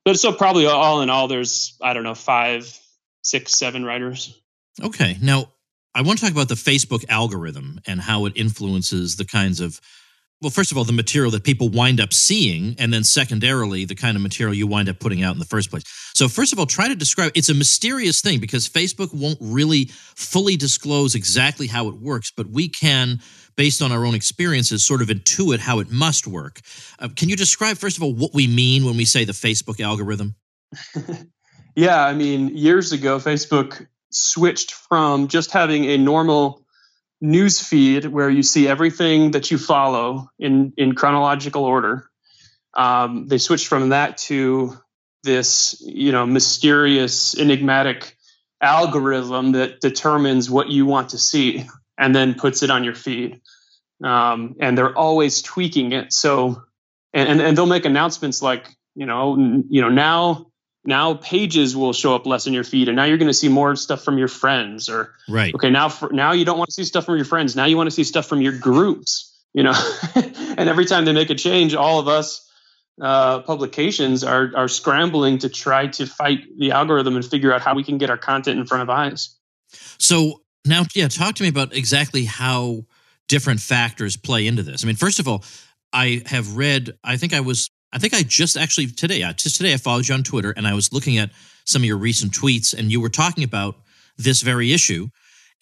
But 0.06 0.18
so 0.18 0.32
probably 0.32 0.66
all 0.66 1.02
in 1.02 1.10
all, 1.10 1.28
there's 1.28 1.78
I 1.82 1.94
don't 1.94 2.04
know 2.04 2.16
five, 2.16 2.80
six, 3.24 3.52
seven 3.52 3.84
writers. 3.84 4.40
Okay, 4.82 5.18
now 5.22 5.52
I 5.94 6.02
want 6.04 6.20
to 6.20 6.26
talk 6.26 6.32
about 6.32 6.48
the 6.48 6.56
Facebook 6.56 7.04
algorithm 7.10 7.82
and 7.86 8.00
how 8.00 8.26
it 8.26 8.34
influences 8.38 9.18
the 9.18 9.26
kinds 9.26 9.60
of 9.60 9.82
well, 10.42 10.52
first 10.52 10.72
of 10.72 10.78
all, 10.78 10.84
the 10.84 10.94
material 10.94 11.32
that 11.32 11.44
people 11.44 11.70
wind 11.70 12.00
up 12.00 12.14
seeing, 12.14 12.76
and 12.78 12.94
then 12.94 13.04
secondarily, 13.04 13.86
the 13.86 13.96
kind 13.96 14.16
of 14.16 14.22
material 14.22 14.54
you 14.54 14.68
wind 14.68 14.88
up 14.88 15.00
putting 15.00 15.24
out 15.24 15.34
in 15.34 15.40
the 15.40 15.46
first 15.46 15.72
place. 15.72 15.84
So, 16.14 16.28
first 16.28 16.54
of 16.54 16.60
all, 16.60 16.68
try 16.68 16.88
to 16.88 16.96
describe 16.96 17.32
it's 17.34 17.50
a 17.50 17.56
mysterious 17.56 18.22
thing 18.22 18.40
because 18.40 18.70
Facebook 18.70 19.14
won't 19.14 19.40
really 19.42 19.86
fully 20.16 20.56
disclose 20.56 21.16
exactly 21.16 21.66
how 21.66 21.88
it 21.88 21.96
works, 21.96 22.32
but 22.36 22.48
we 22.48 22.70
can, 22.70 23.20
based 23.56 23.82
on 23.82 23.92
our 23.92 24.06
own 24.06 24.14
experiences, 24.14 24.86
sort 24.86 25.02
of 25.02 25.08
intuit 25.08 25.58
how 25.58 25.80
it 25.80 25.90
must 25.90 26.28
work. 26.28 26.60
Uh, 27.00 27.10
can 27.16 27.30
you 27.30 27.36
describe, 27.36 27.78
first 27.78 27.98
of 27.98 28.04
all, 28.04 28.14
what 28.14 28.34
we 28.36 28.46
mean 28.46 28.86
when 28.86 28.96
we 28.96 29.06
say 29.06 29.26
the 29.26 29.34
Facebook 29.34 29.80
algorithm? 29.80 30.36
yeah, 31.76 32.06
I 32.06 32.14
mean, 32.14 32.56
years 32.56 32.92
ago, 32.92 33.18
Facebook 33.18 33.88
switched 34.12 34.72
from 34.72 35.28
just 35.28 35.52
having 35.52 35.86
a 35.86 35.98
normal 35.98 36.62
news 37.20 37.60
feed 37.60 38.06
where 38.06 38.30
you 38.30 38.44
see 38.44 38.68
everything 38.68 39.32
that 39.32 39.52
you 39.52 39.58
follow 39.58 40.30
in 40.40 40.74
in 40.78 40.96
chronological 40.96 41.64
order. 41.64 42.10
Um, 42.74 43.28
they 43.28 43.40
switched 43.40 43.68
from 43.68 43.90
that 43.90 44.18
to 44.30 44.78
this, 45.24 45.82
you 45.82 46.12
know, 46.12 46.26
mysterious, 46.26 47.38
enigmatic 47.38 48.16
algorithm 48.62 49.54
that 49.54 49.82
determines 49.82 50.50
what 50.50 50.70
you 50.70 50.86
want 50.86 51.10
to 51.10 51.18
see 51.18 51.66
and 51.98 52.16
then 52.16 52.36
puts 52.36 52.64
it 52.64 52.70
on 52.70 52.84
your 52.84 52.96
feed. 52.96 53.42
Um, 54.04 54.56
and 54.60 54.78
they're 54.78 54.96
always 54.96 55.42
tweaking 55.42 55.92
it. 55.92 56.14
So, 56.14 56.64
and, 57.14 57.42
and 57.42 57.58
they'll 57.58 57.66
make 57.66 57.86
announcements 57.86 58.42
like, 58.42 58.70
you 58.96 59.06
know, 59.06 59.36
you 59.70 59.82
know, 59.82 59.90
now 59.90 60.48
now 60.88 61.14
pages 61.16 61.76
will 61.76 61.94
show 61.94 62.16
up 62.16 62.26
less 62.26 62.48
in 62.48 62.54
your 62.54 62.64
feed 62.64 62.88
and 62.88 62.96
now 62.96 63.04
you're 63.04 63.18
going 63.18 63.28
to 63.28 63.34
see 63.34 63.50
more 63.50 63.76
stuff 63.76 64.04
from 64.04 64.18
your 64.18 64.30
friends 64.30 64.90
or 64.90 65.14
right. 65.28 65.54
okay 65.54 65.70
now 65.70 65.90
for, 65.90 66.12
now 66.12 66.32
you 66.32 66.46
don't 66.46 66.58
want 66.58 66.70
to 66.70 66.74
see 66.74 66.86
stuff 66.86 67.06
from 67.06 67.18
your 67.18 67.26
friends 67.26 67.56
now 67.56 67.66
you 67.66 67.78
want 67.78 67.88
to 67.88 67.92
see 67.92 68.06
stuff 68.06 68.26
from 68.26 68.42
your 68.42 68.58
groups 68.58 69.36
you 69.54 69.64
know? 69.64 69.74
And 70.58 70.70
every 70.70 70.86
time 70.86 71.06
they 71.06 71.14
make 71.14 71.30
a 71.30 71.36
change 71.36 71.76
all 71.76 72.00
of 72.00 72.08
us 72.08 72.50
uh, 73.00 73.42
publications 73.42 74.24
are 74.24 74.52
are 74.56 74.68
scrambling 74.68 75.38
to 75.40 75.50
try 75.50 75.86
to 75.86 76.08
fight 76.08 76.40
the 76.58 76.72
algorithm 76.72 77.16
and 77.16 77.24
figure 77.24 77.54
out 77.54 77.62
how 77.62 77.76
we 77.76 77.84
can 77.84 78.00
get 78.00 78.10
our 78.10 78.18
content 78.18 78.60
in 78.60 78.66
front 78.66 78.82
of 78.82 78.90
eyes. 78.90 79.36
So 80.00 80.42
now 80.66 80.84
yeah 80.96 81.10
talk 81.10 81.36
to 81.36 81.44
me 81.44 81.50
about 81.50 81.76
exactly 81.76 82.26
how 82.26 82.86
different 83.28 83.60
factors 83.60 84.18
play 84.18 84.48
into 84.48 84.64
this. 84.64 84.84
I 84.84 84.88
mean 84.88 84.96
first 84.96 85.20
of 85.20 85.28
all 85.28 85.44
i 85.94 86.22
have 86.26 86.58
read 86.58 86.98
i 87.04 87.16
think 87.18 87.34
i 87.34 87.40
was 87.40 87.70
I 87.94 88.00
think 88.00 88.14
I 88.14 88.24
just 88.24 88.58
actually 88.58 88.88
today, 88.88 89.20
just 89.38 89.58
today, 89.58 89.74
I 89.74 89.78
followed 89.78 90.08
you 90.08 90.16
on 90.16 90.24
Twitter 90.24 90.54
and 90.56 90.68
I 90.68 90.74
was 90.74 90.92
looking 90.92 91.18
at 91.18 91.32
some 91.66 91.82
of 91.82 91.86
your 91.86 91.98
recent 91.98 92.34
tweets 92.34 92.78
and 92.78 92.92
you 92.92 93.00
were 93.00 93.10
talking 93.10 93.44
about 93.44 93.76
this 94.18 94.42
very 94.42 94.74
issue. 94.74 95.08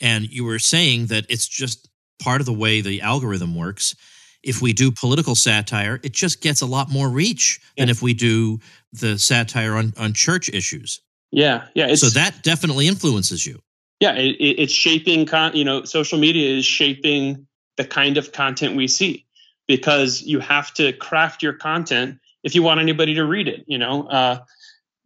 And 0.02 0.28
you 0.30 0.44
were 0.44 0.60
saying 0.60 1.08
that 1.08 1.26
it's 1.30 1.48
just 1.48 1.90
part 2.22 2.42
of 2.42 2.46
the 2.46 2.54
way 2.54 2.82
the 2.82 3.02
algorithm 3.02 3.56
works. 3.56 3.96
If 4.44 4.62
we 4.62 4.74
do 4.74 4.92
political 4.92 5.36
satire, 5.36 6.00
it 6.04 6.14
just 6.14 6.42
gets 6.42 6.62
a 6.62 6.66
lot 6.66 6.92
more 6.92 7.10
reach 7.10 7.60
yeah. 7.76 7.84
than 7.84 7.90
if 7.90 8.02
we 8.02 8.14
do 8.14 8.60
the 8.92 9.18
satire 9.18 9.76
on, 9.76 9.94
on 9.98 10.14
church 10.14 10.50
issues. 10.50 11.02
Yeah. 11.32 11.68
Yeah. 11.74 11.96
so 11.96 12.08
that 12.10 12.44
definitely 12.44 12.88
influences 12.88 13.46
you. 13.46 13.60
Yeah. 14.00 14.16
It, 14.16 14.36
it's 14.40 14.74
shaping, 14.74 15.26
con- 15.26 15.56
you 15.56 15.64
know, 15.64 15.84
social 15.84 16.20
media 16.20 16.58
is 16.58 16.66
shaping 16.66 17.48
the 17.78 17.86
kind 17.86 18.18
of 18.18 18.32
content 18.32 18.76
we 18.76 18.88
see 18.88 19.25
because 19.68 20.22
you 20.22 20.40
have 20.40 20.74
to 20.74 20.94
craft 20.94 21.44
your 21.44 21.54
content 21.54 22.20
if 22.44 22.56
you 22.56 22.64
want 22.64 22.80
anybody 22.80 23.16
to 23.16 23.26
read 23.26 23.48
it 23.48 23.64
you 23.68 23.78
know? 23.78 24.08
Uh, 24.08 24.40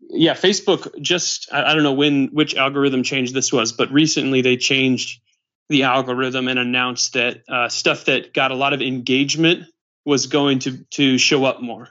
yeah 0.10 0.34
facebook 0.34 1.00
just 1.02 1.52
I, 1.52 1.72
I, 1.72 1.74
don't 1.74 1.84
know 1.84 1.94
when 1.94 2.28
which 2.28 2.56
algorithm 2.56 3.04
change 3.04 3.34
this 3.34 3.52
was 3.52 3.74
but 3.74 3.92
recently 3.92 4.42
they 4.42 4.58
changed 4.58 5.22
the 5.70 5.84
algorithm 5.84 6.48
and 6.48 6.60
announced 6.60 7.14
that 7.14 7.44
uh, 7.48 7.70
stuff 7.70 8.06
that 8.06 8.34
got 8.34 8.52
a 8.52 8.56
lot 8.56 8.74
of 8.74 8.82
engagement 8.82 9.68
was 10.04 10.28
going 10.28 10.60
to 10.60 10.84
to 10.92 11.18
show 11.18 11.46
up 11.46 11.62
more. 11.62 11.90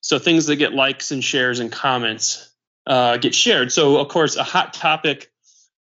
So 0.00 0.18
things 0.18 0.46
that 0.46 0.56
get 0.56 0.72
likes 0.72 1.12
and 1.12 1.22
shares 1.22 1.60
and 1.60 1.70
comments 1.70 2.50
uh, 2.86 3.16
get 3.18 3.34
shared. 3.34 3.72
So 3.72 3.98
of 3.98 4.08
course 4.08 4.36
a 4.36 4.42
hot 4.42 4.74
topic 4.74 5.30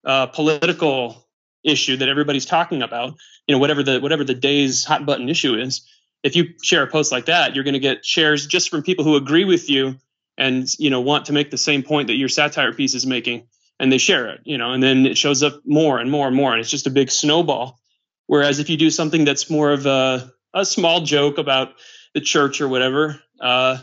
uh, 0.03 0.27
political 0.27 1.27
issue 1.63 1.97
that 1.97 2.09
everybody's 2.09 2.45
talking 2.45 2.81
about 2.81 3.15
you 3.47 3.53
know 3.53 3.59
whatever 3.59 3.83
the 3.83 3.99
whatever 3.99 4.23
the 4.23 4.33
day's 4.33 4.83
hot 4.83 5.05
button 5.05 5.29
issue 5.29 5.55
is 5.55 5.87
if 6.25 6.35
you 6.35 6.55
share 6.63 6.81
a 6.81 6.87
post 6.87 7.11
like 7.11 7.25
that, 7.25 7.53
you're 7.53 7.63
going 7.63 7.75
to 7.75 7.79
get 7.79 8.03
shares 8.03 8.47
just 8.47 8.71
from 8.71 8.81
people 8.81 9.05
who 9.05 9.15
agree 9.15 9.45
with 9.45 9.69
you 9.69 9.95
and 10.39 10.67
you 10.79 10.89
know 10.89 10.99
want 10.99 11.25
to 11.25 11.33
make 11.33 11.51
the 11.51 11.57
same 11.57 11.83
point 11.83 12.07
that 12.07 12.15
your 12.15 12.29
satire 12.29 12.73
piece 12.73 12.95
is 12.95 13.05
making, 13.05 13.47
and 13.79 13.91
they 13.91 13.99
share 13.99 14.29
it. 14.29 14.41
You 14.43 14.57
know, 14.57 14.73
and 14.73 14.81
then 14.81 15.05
it 15.05 15.19
shows 15.19 15.43
up 15.43 15.61
more 15.65 15.99
and 15.99 16.09
more 16.09 16.25
and 16.25 16.35
more, 16.35 16.51
and 16.51 16.59
it's 16.59 16.71
just 16.71 16.87
a 16.87 16.89
big 16.89 17.11
snowball. 17.11 17.79
Whereas 18.25 18.57
if 18.57 18.71
you 18.71 18.75
do 18.75 18.89
something 18.89 19.23
that's 19.23 19.51
more 19.51 19.71
of 19.71 19.85
a 19.85 20.31
a 20.51 20.65
small 20.65 21.01
joke 21.01 21.37
about 21.37 21.75
the 22.15 22.21
church 22.21 22.59
or 22.59 22.67
whatever, 22.67 23.21
uh, 23.39 23.77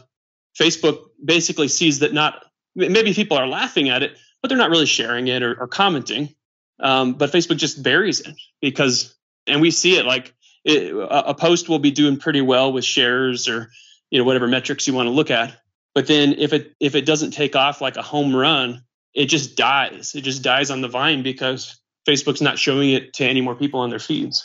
Facebook 0.61 1.05
basically 1.25 1.69
sees 1.69 2.01
that 2.01 2.13
not 2.13 2.45
maybe 2.75 3.15
people 3.15 3.37
are 3.37 3.47
laughing 3.47 3.89
at 3.89 4.03
it, 4.03 4.19
but 4.41 4.49
they're 4.49 4.59
not 4.59 4.71
really 4.71 4.87
sharing 4.87 5.29
it 5.29 5.45
or, 5.45 5.55
or 5.61 5.69
commenting. 5.69 6.35
Um, 6.81 7.13
but 7.13 7.31
Facebook 7.31 7.59
just 7.59 7.85
buries 7.85 8.19
it 8.19 8.35
because, 8.61 9.15
and 9.47 9.61
we 9.61 9.71
see 9.71 9.97
it 9.97 10.07
like 10.07 10.35
it, 10.65 10.95
a 10.95 11.35
post 11.35 11.69
will 11.69 11.79
be 11.79 11.91
doing 11.91 12.19
pretty 12.19 12.41
well 12.41 12.73
with 12.73 12.85
shares 12.85 13.49
or 13.49 13.71
you 14.11 14.19
know 14.19 14.25
whatever 14.25 14.47
metrics 14.47 14.87
you 14.87 14.95
want 14.95 15.07
to 15.07 15.11
look 15.11 15.31
at. 15.31 15.57
But 15.95 16.07
then 16.07 16.35
if 16.35 16.53
it 16.53 16.75
if 16.81 16.95
it 16.95 17.07
doesn't 17.07 17.33
take 17.33 17.57
off 17.57 17.81
like 17.81 17.97
a 17.97 18.03
home 18.03 18.35
run 18.35 18.83
it 19.15 19.27
just 19.27 19.57
dies. 19.57 20.15
It 20.15 20.23
just 20.23 20.43
dies 20.43 20.71
on 20.71 20.81
the 20.81 20.89
vine 20.89 21.23
because 21.23 21.79
facebook's 22.09 22.41
not 22.41 22.59
showing 22.59 22.91
it 22.91 23.13
to 23.15 23.25
any 23.25 23.41
more 23.41 23.55
people 23.55 23.81
on 23.81 23.91
their 23.91 23.99
feeds. 23.99 24.45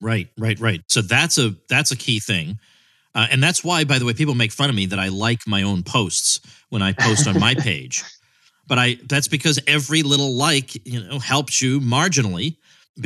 Right 0.00 0.28
right 0.38 0.58
right. 0.60 0.82
So 0.88 1.02
that's 1.02 1.38
a 1.38 1.54
that's 1.68 1.90
a 1.90 1.96
key 1.96 2.20
thing. 2.20 2.58
Uh, 3.14 3.26
and 3.30 3.42
that's 3.42 3.62
why 3.62 3.84
by 3.84 3.98
the 3.98 4.04
way 4.04 4.12
people 4.12 4.34
make 4.34 4.52
fun 4.52 4.68
of 4.68 4.76
me 4.76 4.86
that 4.86 4.98
i 4.98 5.08
like 5.08 5.46
my 5.46 5.62
own 5.62 5.84
posts 5.84 6.40
when 6.70 6.82
i 6.82 6.92
post 6.92 7.26
on 7.26 7.38
my 7.38 7.54
page. 7.58 8.04
But 8.66 8.78
i 8.78 8.98
that's 9.08 9.28
because 9.28 9.60
every 9.66 10.02
little 10.02 10.34
like 10.34 10.86
you 10.86 11.02
know 11.02 11.18
helps 11.18 11.60
you 11.60 11.80
marginally 11.80 12.56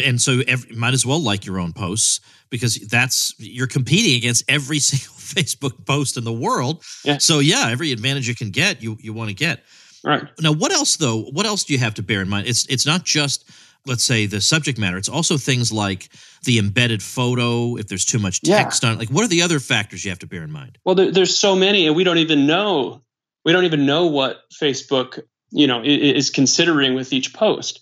and 0.04 0.20
so 0.20 0.42
every, 0.46 0.74
might 0.76 0.94
as 0.94 1.06
well 1.06 1.20
like 1.20 1.46
your 1.46 1.58
own 1.58 1.72
posts 1.72 2.20
because 2.50 2.76
that's 2.88 3.34
you're 3.38 3.66
competing 3.66 4.16
against 4.16 4.44
every 4.48 4.78
single 4.78 5.14
Facebook 5.14 5.84
post 5.86 6.16
in 6.16 6.24
the 6.24 6.32
world. 6.32 6.82
Yeah. 7.04 7.18
So 7.18 7.38
yeah, 7.38 7.68
every 7.70 7.92
advantage 7.92 8.28
you 8.28 8.34
can 8.34 8.50
get, 8.50 8.82
you 8.82 8.96
you 9.00 9.12
want 9.12 9.30
to 9.30 9.34
get. 9.34 9.64
Right. 10.04 10.24
Now, 10.40 10.52
what 10.52 10.72
else 10.72 10.96
though? 10.96 11.22
What 11.22 11.46
else 11.46 11.64
do 11.64 11.72
you 11.72 11.78
have 11.80 11.94
to 11.94 12.02
bear 12.02 12.20
in 12.20 12.28
mind? 12.28 12.46
It's 12.46 12.66
it's 12.66 12.86
not 12.86 13.04
just 13.04 13.48
let's 13.86 14.04
say 14.04 14.26
the 14.26 14.40
subject 14.40 14.78
matter. 14.78 14.98
It's 14.98 15.08
also 15.08 15.38
things 15.38 15.72
like 15.72 16.08
the 16.44 16.58
embedded 16.58 17.02
photo. 17.02 17.76
If 17.76 17.88
there's 17.88 18.04
too 18.04 18.18
much 18.18 18.42
text 18.42 18.82
yeah. 18.82 18.90
on, 18.90 18.96
it. 18.96 18.98
like 18.98 19.08
what 19.08 19.24
are 19.24 19.28
the 19.28 19.42
other 19.42 19.60
factors 19.60 20.04
you 20.04 20.10
have 20.10 20.18
to 20.20 20.26
bear 20.26 20.42
in 20.42 20.50
mind? 20.50 20.78
Well, 20.84 20.94
there, 20.94 21.10
there's 21.10 21.36
so 21.36 21.56
many, 21.56 21.86
and 21.86 21.96
we 21.96 22.04
don't 22.04 22.18
even 22.18 22.46
know. 22.46 23.02
We 23.44 23.52
don't 23.52 23.64
even 23.64 23.86
know 23.86 24.06
what 24.06 24.42
Facebook, 24.52 25.20
you 25.50 25.66
know, 25.66 25.82
is 25.82 26.30
considering 26.30 26.94
with 26.94 27.12
each 27.12 27.32
post. 27.32 27.80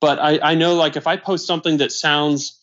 But 0.00 0.18
I, 0.18 0.38
I 0.40 0.54
know, 0.54 0.74
like, 0.74 0.96
if 0.96 1.06
I 1.06 1.16
post 1.16 1.46
something 1.46 1.78
that 1.78 1.90
sounds 1.92 2.58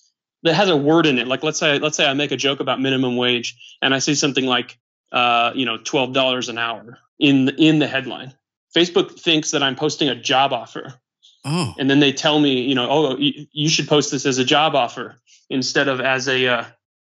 that 0.45 0.53
has 0.53 0.69
a 0.69 0.77
word 0.77 1.07
in 1.07 1.17
it. 1.17 1.27
Like 1.27 1.43
let's 1.43 1.59
say 1.59 1.79
let's 1.79 1.97
say 1.97 2.05
I 2.05 2.13
make 2.13 2.31
a 2.31 2.37
joke 2.37 2.59
about 2.59 2.79
minimum 2.79 3.17
wage 3.17 3.77
and 3.81 3.93
I 3.93 3.99
say 3.99 4.13
something 4.13 4.45
like 4.45 4.77
uh, 5.11 5.51
you 5.55 5.65
know 5.65 5.77
twelve 5.77 6.13
dollars 6.13 6.49
an 6.49 6.57
hour 6.57 6.99
in 7.19 7.45
the, 7.45 7.55
in 7.55 7.79
the 7.79 7.87
headline. 7.87 8.33
Facebook 8.75 9.19
thinks 9.19 9.51
that 9.51 9.63
I'm 9.63 9.75
posting 9.75 10.07
a 10.07 10.15
job 10.15 10.53
offer. 10.53 10.93
Oh. 11.43 11.73
And 11.77 11.89
then 11.89 11.99
they 11.99 12.11
tell 12.11 12.39
me, 12.39 12.61
you 12.61 12.75
know, 12.75 12.87
oh, 12.89 13.17
you, 13.17 13.45
you 13.51 13.69
should 13.69 13.87
post 13.87 14.11
this 14.11 14.25
as 14.25 14.37
a 14.37 14.45
job 14.45 14.75
offer 14.75 15.15
instead 15.49 15.87
of 15.87 15.99
as 15.99 16.27
a 16.27 16.47
uh, 16.47 16.65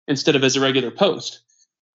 instead 0.06 0.36
of 0.36 0.44
as 0.44 0.56
a 0.56 0.60
regular 0.60 0.90
post. 0.90 1.40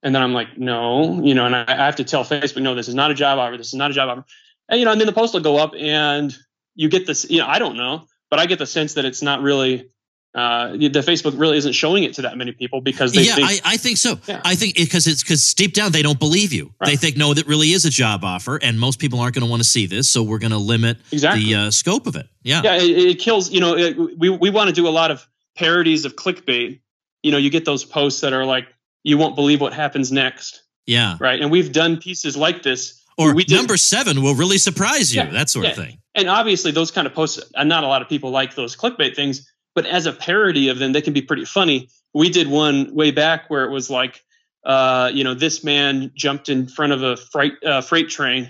And 0.01 0.13
then 0.15 0.21
I'm 0.21 0.33
like, 0.33 0.57
no, 0.57 1.21
you 1.21 1.35
know, 1.35 1.45
and 1.45 1.55
I, 1.55 1.65
I 1.67 1.85
have 1.85 1.95
to 1.97 2.03
tell 2.03 2.23
Facebook, 2.23 2.61
no, 2.61 2.75
this 2.75 2.87
is 2.87 2.95
not 2.95 3.11
a 3.11 3.15
job 3.15 3.39
offer. 3.39 3.57
This 3.57 3.67
is 3.67 3.73
not 3.73 3.91
a 3.91 3.93
job 3.93 4.09
offer. 4.09 4.25
And 4.69 4.79
you 4.79 4.85
know, 4.85 4.91
and 4.91 4.99
then 4.99 5.07
the 5.07 5.13
post 5.13 5.33
will 5.33 5.41
go 5.41 5.57
up, 5.57 5.73
and 5.77 6.35
you 6.73 6.89
get 6.89 7.05
this. 7.05 7.29
You 7.29 7.39
know, 7.39 7.47
I 7.47 7.59
don't 7.59 7.77
know, 7.77 8.05
but 8.29 8.39
I 8.39 8.45
get 8.45 8.59
the 8.59 8.65
sense 8.65 8.93
that 8.95 9.05
it's 9.05 9.21
not 9.21 9.41
really 9.41 9.89
uh, 10.37 10.73
the 10.73 10.89
Facebook 10.89 11.33
really 11.39 11.57
isn't 11.57 11.73
showing 11.73 12.03
it 12.03 12.13
to 12.13 12.21
that 12.21 12.37
many 12.37 12.51
people 12.51 12.79
because 12.79 13.11
they, 13.11 13.23
yeah, 13.23 13.37
I, 13.37 13.59
I, 13.65 13.77
think 13.77 13.97
so. 13.97 14.19
Yeah. 14.27 14.39
I 14.45 14.53
think 14.53 14.75
because 14.75 15.07
it's 15.07 15.23
because 15.23 15.53
deep 15.55 15.73
down 15.73 15.91
they 15.91 16.03
don't 16.03 16.19
believe 16.19 16.53
you. 16.53 16.71
Right. 16.79 16.91
They 16.91 16.95
think 16.95 17.17
no, 17.17 17.33
that 17.33 17.47
really 17.47 17.69
is 17.69 17.85
a 17.85 17.89
job 17.89 18.23
offer, 18.23 18.57
and 18.57 18.79
most 18.79 18.99
people 18.99 19.19
aren't 19.19 19.33
going 19.33 19.45
to 19.45 19.49
want 19.49 19.63
to 19.63 19.67
see 19.67 19.87
this, 19.87 20.07
so 20.07 20.21
we're 20.21 20.37
going 20.37 20.51
to 20.51 20.59
limit 20.59 20.97
exactly. 21.11 21.45
the 21.45 21.55
uh, 21.55 21.71
scope 21.71 22.05
of 22.05 22.15
it. 22.15 22.27
Yeah, 22.43 22.61
yeah, 22.63 22.75
it, 22.75 22.83
it 22.83 23.19
kills. 23.19 23.49
You 23.51 23.61
know, 23.61 23.75
it, 23.75 23.97
we 24.19 24.29
we 24.29 24.51
want 24.51 24.67
to 24.67 24.75
do 24.75 24.87
a 24.87 24.91
lot 24.91 25.09
of 25.09 25.27
parodies 25.55 26.05
of 26.05 26.15
clickbait. 26.15 26.81
You 27.23 27.31
know, 27.31 27.39
you 27.39 27.49
get 27.49 27.65
those 27.65 27.83
posts 27.83 28.21
that 28.21 28.33
are 28.33 28.45
like, 28.45 28.67
"You 29.03 29.17
won't 29.17 29.35
believe 29.35 29.59
what 29.59 29.73
happens 29.73 30.11
next." 30.11 30.61
Yeah, 30.85 31.17
right. 31.19 31.41
And 31.41 31.49
we've 31.49 31.71
done 31.71 31.97
pieces 31.97 32.37
like 32.37 32.61
this. 32.61 33.01
Or 33.17 33.33
we 33.33 33.45
number 33.49 33.77
seven 33.77 34.21
will 34.21 34.35
really 34.35 34.57
surprise 34.57 35.13
you. 35.13 35.21
Yeah, 35.21 35.31
that 35.31 35.49
sort 35.49 35.65
yeah. 35.65 35.71
of 35.71 35.77
thing. 35.77 35.99
And 36.13 36.29
obviously, 36.29 36.71
those 36.71 36.91
kind 36.91 37.07
of 37.07 37.13
posts, 37.13 37.39
and 37.55 37.67
not 37.67 37.83
a 37.83 37.87
lot 37.87 38.01
of 38.01 38.09
people 38.09 38.29
like 38.29 38.55
those 38.55 38.75
clickbait 38.75 39.15
things 39.15 39.49
but 39.77 39.85
as 39.85 40.07
a 40.07 40.11
parody 40.11 40.69
of 40.69 40.79
them, 40.79 40.91
they 40.91 41.03
can 41.03 41.13
be 41.13 41.21
pretty 41.21 41.45
funny. 41.45 41.87
We 42.15 42.31
did 42.31 42.47
one 42.47 42.95
way 42.95 43.11
back 43.11 43.47
where 43.47 43.63
it 43.63 43.69
was 43.69 43.91
like, 43.91 44.23
uh, 44.65 45.11
you 45.13 45.23
know, 45.23 45.35
this 45.35 45.63
man 45.63 46.11
jumped 46.15 46.49
in 46.49 46.67
front 46.67 46.93
of 46.93 47.03
a 47.03 47.15
freight 47.15 47.53
uh, 47.63 47.81
freight 47.81 48.09
train 48.09 48.49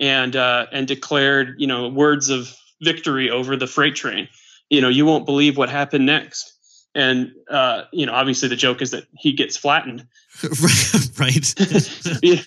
and 0.00 0.34
uh, 0.34 0.66
and 0.72 0.88
declared, 0.88 1.54
you 1.58 1.68
know, 1.68 1.88
words 1.88 2.28
of 2.28 2.52
victory 2.82 3.30
over 3.30 3.56
the 3.56 3.68
freight 3.68 3.94
train. 3.94 4.26
You 4.68 4.80
know, 4.80 4.88
you 4.88 5.06
won't 5.06 5.26
believe 5.26 5.56
what 5.56 5.70
happened 5.70 6.06
next. 6.06 6.53
And 6.94 7.32
uh, 7.50 7.82
you 7.92 8.06
know, 8.06 8.12
obviously, 8.12 8.48
the 8.48 8.56
joke 8.56 8.80
is 8.80 8.92
that 8.92 9.04
he 9.18 9.32
gets 9.32 9.56
flattened. 9.56 10.06
right. 11.18 11.54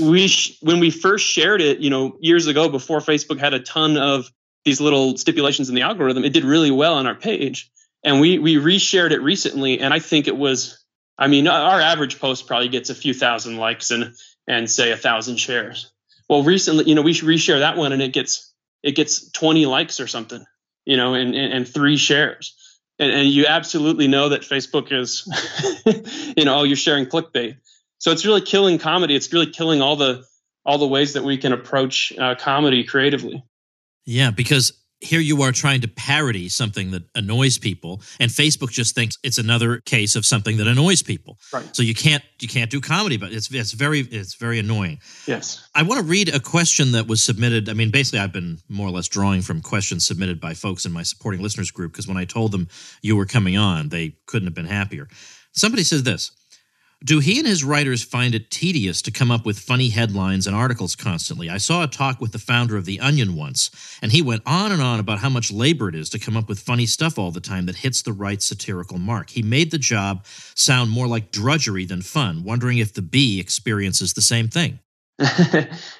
we 0.00 0.30
when 0.60 0.78
we 0.78 0.90
first 0.90 1.26
shared 1.26 1.60
it, 1.60 1.78
you 1.80 1.90
know, 1.90 2.16
years 2.20 2.46
ago 2.46 2.68
before 2.68 3.00
Facebook 3.00 3.40
had 3.40 3.54
a 3.54 3.60
ton 3.60 3.96
of 3.96 4.30
these 4.64 4.80
little 4.80 5.16
stipulations 5.16 5.68
in 5.68 5.74
the 5.74 5.82
algorithm, 5.82 6.24
it 6.24 6.32
did 6.32 6.44
really 6.44 6.70
well 6.70 6.94
on 6.94 7.06
our 7.06 7.14
page. 7.14 7.70
And 8.04 8.20
we 8.20 8.38
we 8.38 8.56
reshared 8.56 9.10
it 9.10 9.20
recently, 9.20 9.80
and 9.80 9.92
I 9.92 9.98
think 9.98 10.26
it 10.26 10.36
was, 10.36 10.82
I 11.18 11.26
mean, 11.26 11.48
our 11.48 11.80
average 11.80 12.18
post 12.18 12.46
probably 12.46 12.68
gets 12.68 12.90
a 12.90 12.94
few 12.94 13.12
thousand 13.12 13.56
likes 13.56 13.90
and 13.90 14.14
and 14.46 14.70
say 14.70 14.90
a 14.90 14.96
thousand 14.96 15.36
shares. 15.36 15.92
Well, 16.28 16.42
recently, 16.42 16.84
you 16.84 16.94
know, 16.94 17.02
we 17.02 17.12
reshare 17.12 17.58
that 17.58 17.76
one, 17.76 17.92
and 17.92 18.00
it 18.00 18.12
gets 18.12 18.54
it 18.82 18.92
gets 18.92 19.30
20 19.32 19.66
likes 19.66 20.00
or 20.00 20.06
something, 20.06 20.44
you 20.86 20.96
know, 20.96 21.14
and 21.14 21.34
and, 21.34 21.52
and 21.52 21.68
three 21.68 21.98
shares. 21.98 22.56
And, 23.00 23.10
and 23.10 23.28
you 23.28 23.46
absolutely 23.46 24.06
know 24.06 24.28
that 24.28 24.42
Facebook 24.42 24.92
is, 24.92 25.26
you 26.36 26.44
know, 26.44 26.62
you're 26.62 26.76
sharing 26.76 27.06
clickbait. 27.06 27.56
So 27.98 28.12
it's 28.12 28.24
really 28.24 28.42
killing 28.42 28.78
comedy. 28.78 29.16
It's 29.16 29.32
really 29.32 29.50
killing 29.50 29.82
all 29.82 29.96
the 29.96 30.24
all 30.64 30.78
the 30.78 30.86
ways 30.86 31.14
that 31.14 31.24
we 31.24 31.38
can 31.38 31.52
approach 31.52 32.12
uh, 32.18 32.34
comedy 32.34 32.84
creatively. 32.84 33.42
Yeah, 34.04 34.30
because 34.30 34.72
here 35.00 35.20
you 35.20 35.42
are 35.42 35.52
trying 35.52 35.80
to 35.80 35.88
parody 35.88 36.48
something 36.48 36.90
that 36.90 37.02
annoys 37.14 37.58
people 37.58 38.02
and 38.18 38.30
facebook 38.30 38.70
just 38.70 38.94
thinks 38.94 39.18
it's 39.22 39.38
another 39.38 39.78
case 39.80 40.16
of 40.16 40.26
something 40.26 40.56
that 40.58 40.66
annoys 40.66 41.02
people. 41.02 41.38
Right. 41.52 41.64
So 41.74 41.82
you 41.82 41.94
can't 41.94 42.22
you 42.40 42.48
can't 42.48 42.70
do 42.70 42.80
comedy 42.80 43.16
but 43.16 43.32
it's 43.32 43.52
it's 43.52 43.72
very 43.72 44.00
it's 44.00 44.34
very 44.34 44.58
annoying. 44.58 45.00
Yes. 45.26 45.68
I 45.74 45.82
want 45.82 46.00
to 46.00 46.06
read 46.06 46.34
a 46.34 46.40
question 46.40 46.92
that 46.92 47.06
was 47.06 47.22
submitted 47.22 47.68
i 47.68 47.72
mean 47.72 47.90
basically 47.90 48.20
i've 48.20 48.32
been 48.32 48.58
more 48.68 48.88
or 48.88 48.90
less 48.90 49.08
drawing 49.08 49.42
from 49.42 49.60
questions 49.60 50.06
submitted 50.06 50.40
by 50.40 50.54
folks 50.54 50.84
in 50.84 50.92
my 50.92 51.02
supporting 51.02 51.42
listeners 51.42 51.70
group 51.70 51.92
because 51.92 52.08
when 52.08 52.16
i 52.16 52.24
told 52.24 52.52
them 52.52 52.68
you 53.02 53.16
were 53.16 53.26
coming 53.26 53.56
on 53.56 53.88
they 53.88 54.14
couldn't 54.26 54.46
have 54.46 54.54
been 54.54 54.66
happier. 54.66 55.08
Somebody 55.52 55.82
says 55.82 56.02
this 56.02 56.30
do 57.02 57.18
he 57.18 57.38
and 57.38 57.48
his 57.48 57.64
writers 57.64 58.02
find 58.02 58.34
it 58.34 58.50
tedious 58.50 59.00
to 59.02 59.10
come 59.10 59.30
up 59.30 59.46
with 59.46 59.58
funny 59.58 59.88
headlines 59.88 60.46
and 60.46 60.54
articles 60.54 60.94
constantly? 60.94 61.48
I 61.48 61.56
saw 61.56 61.82
a 61.82 61.86
talk 61.86 62.20
with 62.20 62.32
the 62.32 62.38
founder 62.38 62.76
of 62.76 62.84
The 62.84 63.00
Onion 63.00 63.34
once, 63.34 63.70
and 64.02 64.12
he 64.12 64.20
went 64.20 64.42
on 64.44 64.70
and 64.70 64.82
on 64.82 65.00
about 65.00 65.18
how 65.18 65.30
much 65.30 65.50
labor 65.50 65.88
it 65.88 65.94
is 65.94 66.10
to 66.10 66.18
come 66.18 66.36
up 66.36 66.48
with 66.48 66.60
funny 66.60 66.84
stuff 66.84 67.18
all 67.18 67.30
the 67.30 67.40
time 67.40 67.66
that 67.66 67.76
hits 67.76 68.02
the 68.02 68.12
right 68.12 68.42
satirical 68.42 68.98
mark. 68.98 69.30
He 69.30 69.42
made 69.42 69.70
the 69.70 69.78
job 69.78 70.26
sound 70.54 70.90
more 70.90 71.06
like 71.06 71.30
drudgery 71.30 71.86
than 71.86 72.02
fun, 72.02 72.44
wondering 72.44 72.78
if 72.78 72.92
the 72.92 73.02
bee 73.02 73.40
experiences 73.40 74.12
the 74.12 74.22
same 74.22 74.48
thing. 74.48 74.78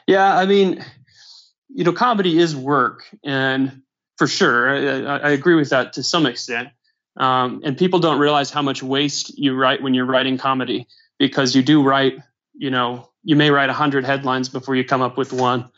yeah, 0.06 0.36
I 0.36 0.44
mean, 0.44 0.84
you 1.70 1.84
know, 1.84 1.92
comedy 1.92 2.38
is 2.38 2.54
work, 2.54 3.04
and 3.24 3.82
for 4.18 4.26
sure, 4.26 4.68
I, 4.68 5.16
I 5.16 5.30
agree 5.30 5.54
with 5.54 5.70
that 5.70 5.94
to 5.94 6.02
some 6.02 6.26
extent. 6.26 6.68
Um, 7.20 7.60
and 7.64 7.76
people 7.76 7.98
don't 7.98 8.18
realize 8.18 8.50
how 8.50 8.62
much 8.62 8.82
waste 8.82 9.38
you 9.38 9.54
write 9.54 9.82
when 9.82 9.92
you're 9.92 10.06
writing 10.06 10.38
comedy 10.38 10.86
because 11.18 11.54
you 11.54 11.62
do 11.62 11.82
write, 11.82 12.14
you 12.54 12.70
know, 12.70 13.10
you 13.22 13.36
may 13.36 13.50
write 13.50 13.68
a 13.68 13.74
hundred 13.74 14.06
headlines 14.06 14.48
before 14.48 14.74
you 14.74 14.84
come 14.84 15.02
up 15.02 15.18
with 15.18 15.30
one 15.30 15.68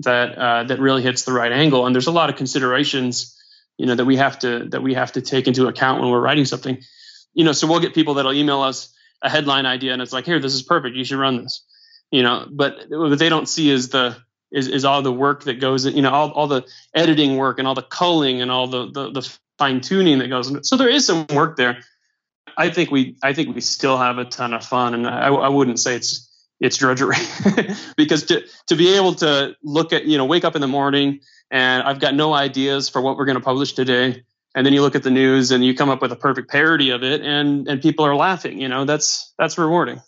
that 0.00 0.36
uh, 0.36 0.64
that 0.64 0.78
really 0.78 1.00
hits 1.00 1.22
the 1.22 1.32
right 1.32 1.52
angle. 1.52 1.86
And 1.86 1.94
there's 1.94 2.06
a 2.06 2.12
lot 2.12 2.28
of 2.28 2.36
considerations, 2.36 3.34
you 3.78 3.86
know, 3.86 3.94
that 3.94 4.04
we 4.04 4.16
have 4.16 4.40
to 4.40 4.66
that 4.68 4.82
we 4.82 4.92
have 4.92 5.12
to 5.12 5.22
take 5.22 5.48
into 5.48 5.68
account 5.68 6.02
when 6.02 6.10
we're 6.10 6.20
writing 6.20 6.44
something. 6.44 6.76
You 7.32 7.44
know, 7.44 7.52
so 7.52 7.66
we'll 7.66 7.80
get 7.80 7.94
people 7.94 8.14
that'll 8.14 8.34
email 8.34 8.60
us 8.60 8.94
a 9.22 9.30
headline 9.30 9.64
idea 9.64 9.94
and 9.94 10.02
it's 10.02 10.12
like, 10.12 10.26
here, 10.26 10.38
this 10.38 10.52
is 10.52 10.62
perfect. 10.62 10.96
You 10.96 11.04
should 11.04 11.18
run 11.18 11.42
this. 11.42 11.64
You 12.10 12.22
know, 12.22 12.46
but 12.50 12.76
what 12.90 13.18
they 13.18 13.30
don't 13.30 13.48
see 13.48 13.70
is 13.70 13.88
the 13.88 14.18
is, 14.50 14.68
is 14.68 14.84
all 14.84 15.00
the 15.00 15.12
work 15.12 15.44
that 15.44 15.60
goes 15.60 15.86
in, 15.86 15.96
you 15.96 16.02
know, 16.02 16.10
all, 16.10 16.30
all 16.32 16.46
the 16.46 16.66
editing 16.92 17.38
work 17.38 17.58
and 17.58 17.66
all 17.66 17.74
the 17.74 17.82
culling 17.82 18.42
and 18.42 18.50
all 18.50 18.66
the, 18.66 18.90
the, 18.90 19.10
the 19.12 19.38
fine 19.60 19.82
tuning 19.82 20.18
that 20.18 20.28
goes 20.28 20.48
into. 20.48 20.64
So 20.64 20.78
there 20.78 20.88
is 20.88 21.06
some 21.06 21.26
work 21.34 21.56
there. 21.56 21.82
I 22.56 22.70
think 22.70 22.90
we 22.90 23.16
I 23.22 23.34
think 23.34 23.54
we 23.54 23.60
still 23.60 23.98
have 23.98 24.18
a 24.18 24.24
ton 24.24 24.54
of 24.54 24.64
fun, 24.64 24.94
and 24.94 25.06
I, 25.06 25.28
I 25.28 25.48
wouldn't 25.48 25.78
say 25.78 25.94
it's 25.94 26.26
it's 26.58 26.78
drudgery 26.78 27.16
because 27.96 28.24
to 28.24 28.42
to 28.68 28.74
be 28.74 28.96
able 28.96 29.14
to 29.16 29.54
look 29.62 29.92
at 29.92 30.06
you 30.06 30.18
know 30.18 30.24
wake 30.24 30.44
up 30.44 30.56
in 30.56 30.60
the 30.60 30.66
morning 30.66 31.20
and 31.50 31.82
I've 31.82 32.00
got 32.00 32.14
no 32.14 32.32
ideas 32.32 32.88
for 32.88 33.00
what 33.02 33.16
we're 33.16 33.24
going 33.26 33.38
to 33.38 33.44
publish 33.44 33.74
today, 33.74 34.24
and 34.54 34.64
then 34.64 34.72
you 34.72 34.82
look 34.82 34.94
at 34.94 35.02
the 35.02 35.10
news 35.10 35.50
and 35.50 35.64
you 35.64 35.74
come 35.74 35.90
up 35.90 36.00
with 36.00 36.12
a 36.12 36.16
perfect 36.16 36.50
parody 36.50 36.90
of 36.90 37.04
it, 37.04 37.20
and 37.20 37.68
and 37.68 37.82
people 37.82 38.06
are 38.06 38.16
laughing. 38.16 38.60
You 38.60 38.68
know 38.68 38.86
that's 38.86 39.32
that's 39.38 39.58
rewarding. 39.58 40.00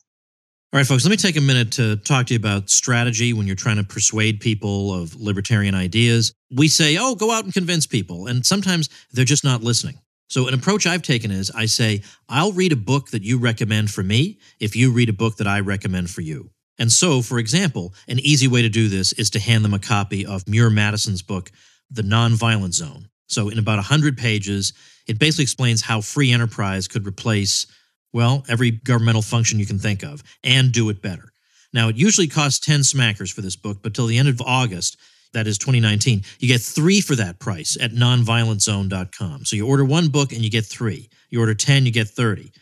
All 0.75 0.79
right, 0.79 0.87
folks, 0.87 1.05
let 1.05 1.11
me 1.11 1.19
take 1.19 1.37
a 1.37 1.43
minute 1.43 1.73
to 1.73 1.97
talk 1.97 2.29
to 2.29 2.33
you 2.33 2.39
about 2.39 2.71
strategy 2.71 3.35
when 3.35 3.47
you're 3.47 3.55
trying 3.55 3.77
to 3.77 3.85
persuade 3.85 4.41
people 4.41 4.95
of 4.95 5.15
libertarian 5.21 5.75
ideas. 5.75 6.33
We 6.51 6.69
say, 6.69 6.97
oh, 6.99 7.15
go 7.15 7.31
out 7.31 7.45
and 7.45 7.53
convince 7.53 7.87
people. 7.87 8.27
And 8.27 8.47
sometimes 8.47 8.89
they're 9.13 9.27
just 9.27 9.45
not 9.45 9.63
listening. 9.63 9.99
So, 10.31 10.49
an 10.49 10.55
approach 10.55 10.87
I've 10.87 11.03
taken 11.03 11.31
is 11.31 11.51
I 11.51 11.67
say, 11.67 12.03
I'll 12.27 12.53
read 12.53 12.73
a 12.73 12.77
book 12.77 13.11
that 13.11 13.23
you 13.23 13.39
recommend 13.39 13.91
for 13.91 14.03
me 14.03 14.39
if 14.61 14.75
you 14.75 14.91
read 14.91 15.11
a 15.11 15.13
book 15.13 15.37
that 15.37 15.47
I 15.47 15.61
recommend 15.61 16.09
for 16.09 16.23
you. 16.23 16.49
And 16.79 16.91
so, 16.91 17.21
for 17.21 17.39
example, 17.39 17.93
an 18.09 18.19
easy 18.21 18.49
way 18.49 18.63
to 18.63 18.71
do 18.71 18.89
this 18.89 19.13
is 19.13 19.29
to 19.31 19.41
hand 19.41 19.67
them 19.67 19.75
a 19.75 19.79
copy 19.79 20.25
of 20.25 20.49
Muir 20.49 20.71
Madison's 20.71 21.21
book, 21.21 21.53
The 21.91 22.01
Nonviolent 22.01 22.73
Zone. 22.73 23.11
So, 23.27 23.51
in 23.51 23.59
about 23.59 23.77
100 23.77 24.17
pages, 24.17 24.73
it 25.07 25.19
basically 25.19 25.43
explains 25.43 25.83
how 25.83 26.01
free 26.01 26.33
enterprise 26.33 26.89
could 26.89 27.07
replace 27.07 27.67
well, 28.12 28.44
every 28.48 28.70
governmental 28.70 29.22
function 29.22 29.59
you 29.59 29.66
can 29.66 29.79
think 29.79 30.03
of, 30.03 30.22
and 30.44 30.72
do 30.72 30.88
it 30.88 31.03
better. 31.03 31.33
Now, 31.72 31.88
it 31.88 31.96
usually 31.96 32.29
costs 32.29 32.64
10 32.64 32.81
smackers 32.81 33.33
for 33.33 33.40
this 33.40 33.57
book, 33.57 33.79
but 33.83 33.94
till 33.94 34.07
the 34.07 34.18
end 34.18 34.29
of 34.29 34.40
August, 34.42 34.98
that 35.33 35.46
is 35.46 35.57
2019, 35.59 36.22
you 36.38 36.48
get 36.48 36.61
three 36.61 37.01
for 37.01 37.16
that 37.16 37.38
price 37.38 37.77
at 37.81 37.92
nonviolentzone.com. 37.92 39.44
So 39.46 39.57
you 39.57 39.66
order 39.66 39.85
one 39.85 40.09
book 40.09 40.33
and 40.33 40.42
you 40.42 40.51
get 40.51 40.66
three. 40.66 41.09
You 41.31 41.40
order 41.40 41.55
10, 41.55 41.87
you 41.87 41.92
get 41.92 42.09
30. 42.09 42.53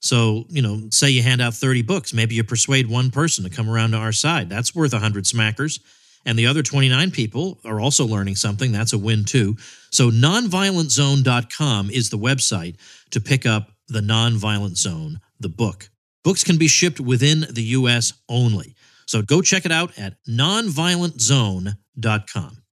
So, 0.00 0.44
you 0.48 0.62
know, 0.62 0.82
say 0.90 1.10
you 1.10 1.22
hand 1.22 1.40
out 1.40 1.54
30 1.54 1.82
books, 1.82 2.12
maybe 2.12 2.34
you 2.34 2.44
persuade 2.44 2.88
one 2.88 3.10
person 3.10 3.44
to 3.44 3.50
come 3.50 3.68
around 3.68 3.92
to 3.92 3.96
our 3.96 4.12
side. 4.12 4.48
That's 4.48 4.74
worth 4.74 4.92
100 4.92 5.24
smackers. 5.24 5.80
And 6.26 6.38
the 6.38 6.46
other 6.46 6.62
29 6.62 7.10
people 7.10 7.58
are 7.64 7.80
also 7.80 8.04
learning 8.04 8.36
something. 8.36 8.70
That's 8.70 8.92
a 8.92 8.98
win 8.98 9.24
too. 9.24 9.56
So, 9.90 10.10
nonviolentzone.com 10.10 11.90
is 11.90 12.10
the 12.10 12.18
website 12.18 12.76
to 13.10 13.20
pick 13.20 13.46
up 13.46 13.70
the 13.88 14.00
Nonviolent 14.00 14.76
Zone, 14.76 15.20
the 15.40 15.48
book. 15.48 15.88
Books 16.24 16.44
can 16.44 16.58
be 16.58 16.68
shipped 16.68 17.00
within 17.00 17.46
the 17.50 17.62
U.S. 17.62 18.12
only. 18.28 18.74
So 19.06 19.22
go 19.22 19.40
check 19.40 19.64
it 19.64 19.72
out 19.72 19.98
at 19.98 20.16
nonviolentzone.com. 20.28 22.62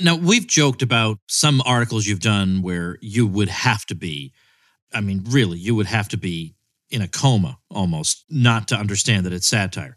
Now, 0.00 0.14
we've 0.14 0.46
joked 0.46 0.82
about 0.82 1.18
some 1.26 1.60
articles 1.64 2.06
you've 2.06 2.20
done 2.20 2.62
where 2.62 2.98
you 3.00 3.26
would 3.26 3.48
have 3.48 3.84
to 3.86 3.96
be, 3.96 4.32
I 4.92 5.00
mean, 5.00 5.24
really, 5.28 5.58
you 5.58 5.74
would 5.74 5.86
have 5.86 6.08
to 6.10 6.16
be 6.16 6.54
in 6.90 7.02
a 7.02 7.08
coma 7.08 7.58
almost 7.70 8.24
not 8.30 8.68
to 8.68 8.76
understand 8.76 9.26
that 9.26 9.32
it's 9.32 9.48
satire. 9.48 9.96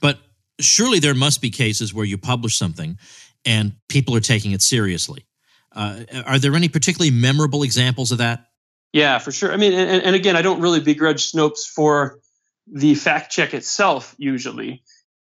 But 0.00 0.18
surely 0.60 1.00
there 1.00 1.14
must 1.14 1.42
be 1.42 1.50
cases 1.50 1.92
where 1.92 2.06
you 2.06 2.16
publish 2.16 2.56
something 2.56 2.96
and 3.44 3.74
people 3.88 4.16
are 4.16 4.20
taking 4.20 4.52
it 4.52 4.62
seriously. 4.62 5.26
Uh, 5.74 6.04
are 6.26 6.38
there 6.38 6.54
any 6.54 6.68
particularly 6.68 7.10
memorable 7.10 7.62
examples 7.62 8.12
of 8.12 8.18
that? 8.18 8.46
Yeah, 8.92 9.18
for 9.18 9.32
sure. 9.32 9.52
I 9.52 9.56
mean, 9.56 9.72
and, 9.72 10.02
and 10.02 10.14
again, 10.14 10.36
I 10.36 10.42
don't 10.42 10.60
really 10.60 10.80
begrudge 10.80 11.32
Snopes 11.32 11.66
for 11.66 12.18
the 12.66 12.94
fact 12.94 13.32
check 13.32 13.54
itself. 13.54 14.14
Usually, 14.18 14.82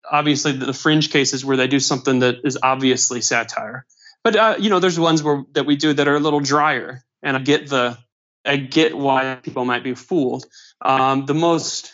obviously, 0.10 0.52
the 0.52 0.73
fringe 0.73 1.12
cases 1.12 1.45
where 1.45 1.58
they 1.58 1.67
do 1.67 1.80
something 1.80 2.19
that 2.19 2.41
is 2.43 2.58
obviously 2.62 3.21
satire. 3.21 3.86
But 4.23 4.36
uh, 4.36 4.56
you 4.60 4.69
know, 4.69 4.80
there's 4.80 4.99
ones 4.99 5.23
where 5.23 5.43
that 5.54 5.65
we 5.65 5.76
do 5.76 5.93
that 5.93 6.08
are 6.08 6.15
a 6.15 6.19
little 6.19 6.41
drier, 6.41 7.04
and 7.21 7.38
I 7.38 7.39
get 7.39 7.69
the, 7.69 7.97
I 8.45 8.58
get 8.58 8.97
why 8.97 9.39
people 9.41 9.65
might 9.65 9.84
be 9.84 9.95
fooled. 9.95 10.45
Um, 10.82 11.26
the 11.26 11.34
most 11.34 11.93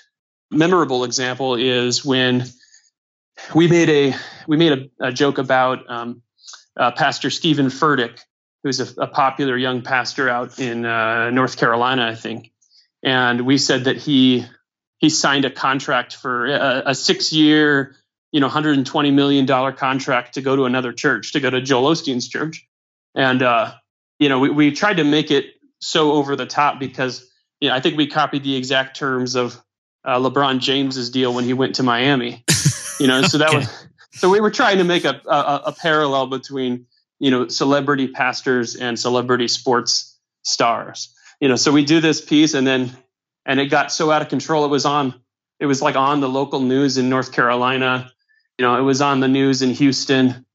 memorable 0.51 1.03
example 1.03 1.55
is 1.55 2.03
when 2.03 2.45
we 3.53 3.67
made 3.67 3.89
a 3.89 4.15
we 4.47 4.57
made 4.57 4.71
a, 4.99 5.07
a 5.07 5.11
joke 5.11 5.37
about 5.37 5.89
um, 5.89 6.21
uh, 6.75 6.91
Pastor 6.91 7.29
Steven 7.29 7.67
Furtick, 7.67 8.19
who's 8.63 8.79
a, 8.79 9.01
a 9.01 9.07
popular 9.07 9.57
young 9.57 9.81
pastor 9.81 10.29
out 10.29 10.59
in 10.59 10.85
uh, 10.85 11.29
North 11.29 11.57
Carolina, 11.57 12.07
I 12.07 12.15
think. 12.15 12.51
And 13.03 13.41
we 13.41 13.57
said 13.57 13.85
that 13.85 13.97
he 13.97 14.45
he 14.97 15.09
signed 15.09 15.45
a 15.45 15.49
contract 15.49 16.15
for 16.15 16.47
a, 16.47 16.83
a 16.87 16.95
six 16.95 17.31
year, 17.31 17.95
you 18.31 18.41
know, 18.41 18.47
120 18.47 19.11
million 19.11 19.45
dollar 19.45 19.71
contract 19.71 20.33
to 20.33 20.41
go 20.41 20.55
to 20.55 20.65
another 20.65 20.91
church, 20.91 21.33
to 21.33 21.39
go 21.39 21.49
to 21.49 21.61
Joel 21.61 21.93
Osteen's 21.93 22.27
church. 22.27 22.67
And 23.15 23.41
uh, 23.41 23.73
you 24.19 24.29
know, 24.29 24.39
we, 24.39 24.49
we 24.49 24.71
tried 24.71 24.97
to 24.97 25.03
make 25.05 25.31
it 25.31 25.45
so 25.79 26.11
over 26.11 26.35
the 26.35 26.45
top 26.45 26.79
because 26.79 27.25
you 27.61 27.69
know, 27.69 27.75
I 27.75 27.79
think 27.79 27.97
we 27.97 28.07
copied 28.07 28.43
the 28.43 28.55
exact 28.55 28.97
terms 28.97 29.35
of 29.35 29.61
uh, 30.03 30.19
LeBron 30.19 30.59
James's 30.59 31.09
deal 31.09 31.33
when 31.33 31.45
he 31.45 31.53
went 31.53 31.75
to 31.75 31.83
Miami. 31.83 32.43
You 32.99 33.07
know, 33.07 33.21
so 33.21 33.37
that 33.37 33.49
okay. 33.49 33.57
was 33.59 33.87
so 34.11 34.29
we 34.29 34.41
were 34.41 34.51
trying 34.51 34.79
to 34.79 34.83
make 34.83 35.05
a, 35.05 35.21
a, 35.25 35.61
a 35.67 35.71
parallel 35.71 36.27
between 36.27 36.87
you 37.19 37.31
know 37.31 37.47
celebrity 37.47 38.07
pastors 38.07 38.75
and 38.75 38.97
celebrity 38.99 39.47
sports 39.47 40.17
stars. 40.43 41.13
You 41.39 41.49
know 41.49 41.55
so 41.55 41.71
we 41.71 41.85
do 41.85 42.01
this 42.01 42.21
piece 42.21 42.53
and 42.53 42.65
then 42.65 42.95
and 43.45 43.59
it 43.59 43.67
got 43.67 43.91
so 43.91 44.11
out 44.11 44.21
of 44.21 44.29
control. 44.29 44.65
It 44.65 44.69
was 44.69 44.85
on 44.85 45.13
it 45.59 45.65
was 45.65 45.81
like 45.81 45.95
on 45.95 46.21
the 46.21 46.29
local 46.29 46.59
news 46.59 46.97
in 46.97 47.09
north 47.09 47.31
carolina. 47.31 48.11
You 48.57 48.65
know 48.65 48.77
it 48.77 48.83
was 48.83 49.01
on 49.01 49.19
the 49.19 49.27
news 49.27 49.61
in 49.61 49.71
houston. 49.71 50.45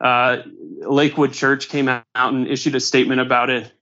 Uh, 0.00 0.42
lakewood 0.80 1.32
church 1.32 1.68
came 1.68 1.88
out 1.88 2.04
and 2.14 2.46
issued 2.46 2.76
a 2.76 2.80
statement 2.80 3.20
about 3.20 3.50
it. 3.50 3.72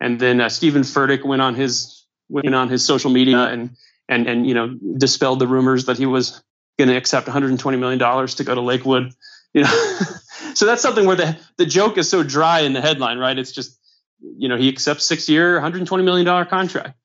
And 0.00 0.20
then 0.20 0.40
uh, 0.40 0.48
steven 0.48 0.82
furtick 0.82 1.24
went 1.24 1.42
on 1.42 1.54
his 1.54 2.06
went 2.28 2.54
on 2.54 2.68
his 2.68 2.84
social 2.84 3.10
media 3.10 3.44
and 3.44 3.76
and 4.08 4.26
and 4.26 4.46
you 4.46 4.54
know 4.54 4.68
dispelled 4.96 5.38
the 5.38 5.46
rumors 5.46 5.86
that 5.86 5.98
he 5.98 6.06
was 6.06 6.42
going 6.78 6.88
to 6.88 6.96
accept 6.96 7.26
120 7.26 7.76
million 7.76 7.98
dollars 7.98 8.36
to 8.36 8.44
go 8.44 8.54
to 8.54 8.60
lakewood 8.60 9.12
you 9.54 9.62
know 9.62 9.98
so 10.54 10.66
that's 10.66 10.82
something 10.82 11.06
where 11.06 11.16
the 11.16 11.38
the 11.56 11.66
joke 11.66 11.98
is 11.98 12.08
so 12.08 12.22
dry 12.22 12.60
in 12.60 12.72
the 12.72 12.80
headline, 12.80 13.18
right? 13.18 13.38
It's 13.38 13.52
just 13.52 13.78
you 14.20 14.48
know 14.48 14.56
he 14.56 14.68
accepts 14.68 15.06
six 15.06 15.28
year, 15.28 15.54
120 15.54 16.04
million 16.04 16.26
dollar 16.26 16.44
contract, 16.44 16.98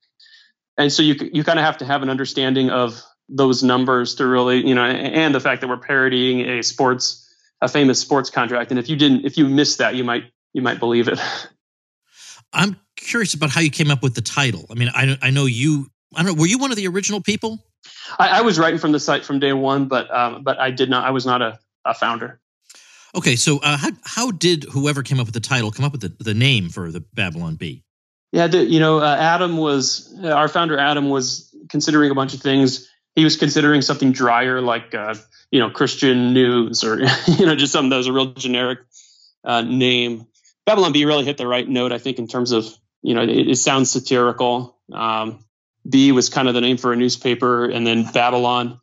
and 0.78 0.92
so 0.92 1.04
you 1.04 1.16
you 1.34 1.44
kind 1.44 1.60
of 1.60 1.66
have 1.66 1.78
to 1.80 1.86
have 1.86 2.04
an 2.04 2.10
understanding 2.10 2.70
of 2.70 3.02
those 3.30 3.64
numbers 3.64 4.16
to 4.16 4.28
really 4.28 4.66
you 4.66 4.76
know, 4.76 4.84
and 4.84 5.34
the 5.34 5.40
fact 5.40 5.62
that 5.62 5.68
we're 5.68 5.78
parodying 5.78 6.42
a 6.42 6.64
sports 6.64 7.20
a 7.62 7.68
famous 7.68 8.00
sports 8.00 8.30
contract, 8.30 8.72
and 8.72 8.80
if 8.80 8.90
you 8.90 8.96
didn't 8.96 9.26
if 9.26 9.38
you 9.38 9.48
missed 9.48 9.78
that, 9.80 9.96
you 9.96 10.04
might 10.04 10.26
you 10.54 10.62
might 10.62 10.80
believe 10.80 11.08
it. 11.08 11.20
I'm 12.54 12.78
curious 12.96 13.34
about 13.34 13.50
how 13.50 13.62
you 13.62 13.72
came 13.72 13.92
up 13.92 14.04
with 14.04 14.14
the 14.14 14.22
title. 14.22 14.66
I 14.70 14.76
mean, 14.76 14.90
I, 14.94 15.18
I 15.22 15.30
know 15.32 15.46
you. 15.46 15.88
I 16.16 16.24
don't 16.24 16.36
know. 16.36 16.42
Were 16.42 16.48
you 16.48 16.60
one 16.60 16.72
of 16.72 16.78
the 16.78 16.88
original 16.88 17.22
people? 17.22 17.66
I, 18.20 18.28
I 18.28 18.42
was 18.42 18.60
writing 18.60 18.80
from 18.80 18.92
the 18.92 19.00
site 19.00 19.26
from 19.26 19.40
day 19.40 19.54
one, 19.54 19.88
but 19.88 20.14
um, 20.14 20.44
but 20.44 20.60
I 20.60 20.72
did 20.72 20.90
not. 20.90 21.06
I 21.06 21.12
was 21.12 21.26
not 21.26 21.42
a, 21.42 21.60
a 21.86 21.94
founder. 21.94 22.40
Okay, 23.16 23.36
so 23.36 23.60
uh, 23.60 23.78
how 23.78 23.90
how 24.04 24.32
did 24.32 24.64
whoever 24.64 25.04
came 25.04 25.20
up 25.20 25.28
with 25.28 25.36
the 25.36 25.40
title 25.40 25.72
come 25.72 25.86
up 25.86 25.92
with 25.92 26.02
the, 26.02 26.24
the 26.24 26.34
name 26.34 26.70
for 26.70 26.92
the 26.92 27.02
Babylon 27.02 27.56
Bee? 27.56 27.84
Yeah, 28.32 28.48
the, 28.48 28.66
you 28.66 28.80
know, 28.80 29.00
uh, 29.00 29.16
Adam 29.16 29.58
was 29.58 30.12
uh, 30.24 30.30
our 30.30 30.48
founder. 30.48 30.80
Adam 30.80 31.10
was 31.10 31.56
considering 31.70 32.10
a 32.10 32.16
bunch 32.16 32.34
of 32.34 32.42
things. 32.42 32.90
He 33.16 33.24
was 33.24 33.38
considering 33.38 33.84
something 33.84 34.12
drier, 34.12 34.60
like 34.60 34.96
uh, 34.96 35.14
you 35.52 35.60
know, 35.60 35.70
Christian 35.70 36.34
News, 36.34 36.84
or 36.84 37.00
you 37.28 37.46
know, 37.46 37.56
just 37.56 37.72
something 37.72 37.92
that 37.92 37.98
was 37.98 38.08
a 38.08 38.14
real 38.14 38.34
generic 38.34 38.80
uh, 39.44 39.62
name. 39.62 40.26
Babylon 40.66 40.94
Bee 40.94 41.06
really 41.06 41.26
hit 41.26 41.38
the 41.38 41.46
right 41.46 41.68
note, 41.68 41.92
I 41.92 42.00
think, 42.00 42.18
in 42.18 42.28
terms 42.28 42.52
of 42.52 42.66
you 43.04 43.14
know, 43.14 43.22
it, 43.22 43.50
it 43.50 43.58
sounds 43.58 43.92
satirical. 43.92 44.76
Um, 44.92 45.46
Bee 45.88 46.12
was 46.12 46.30
kind 46.30 46.48
of 46.48 46.56
the 46.56 46.62
name 46.62 46.78
for 46.78 46.94
a 46.94 46.96
newspaper, 46.96 47.66
and 47.66 47.86
then 47.86 48.12
Babylon. 48.12 48.80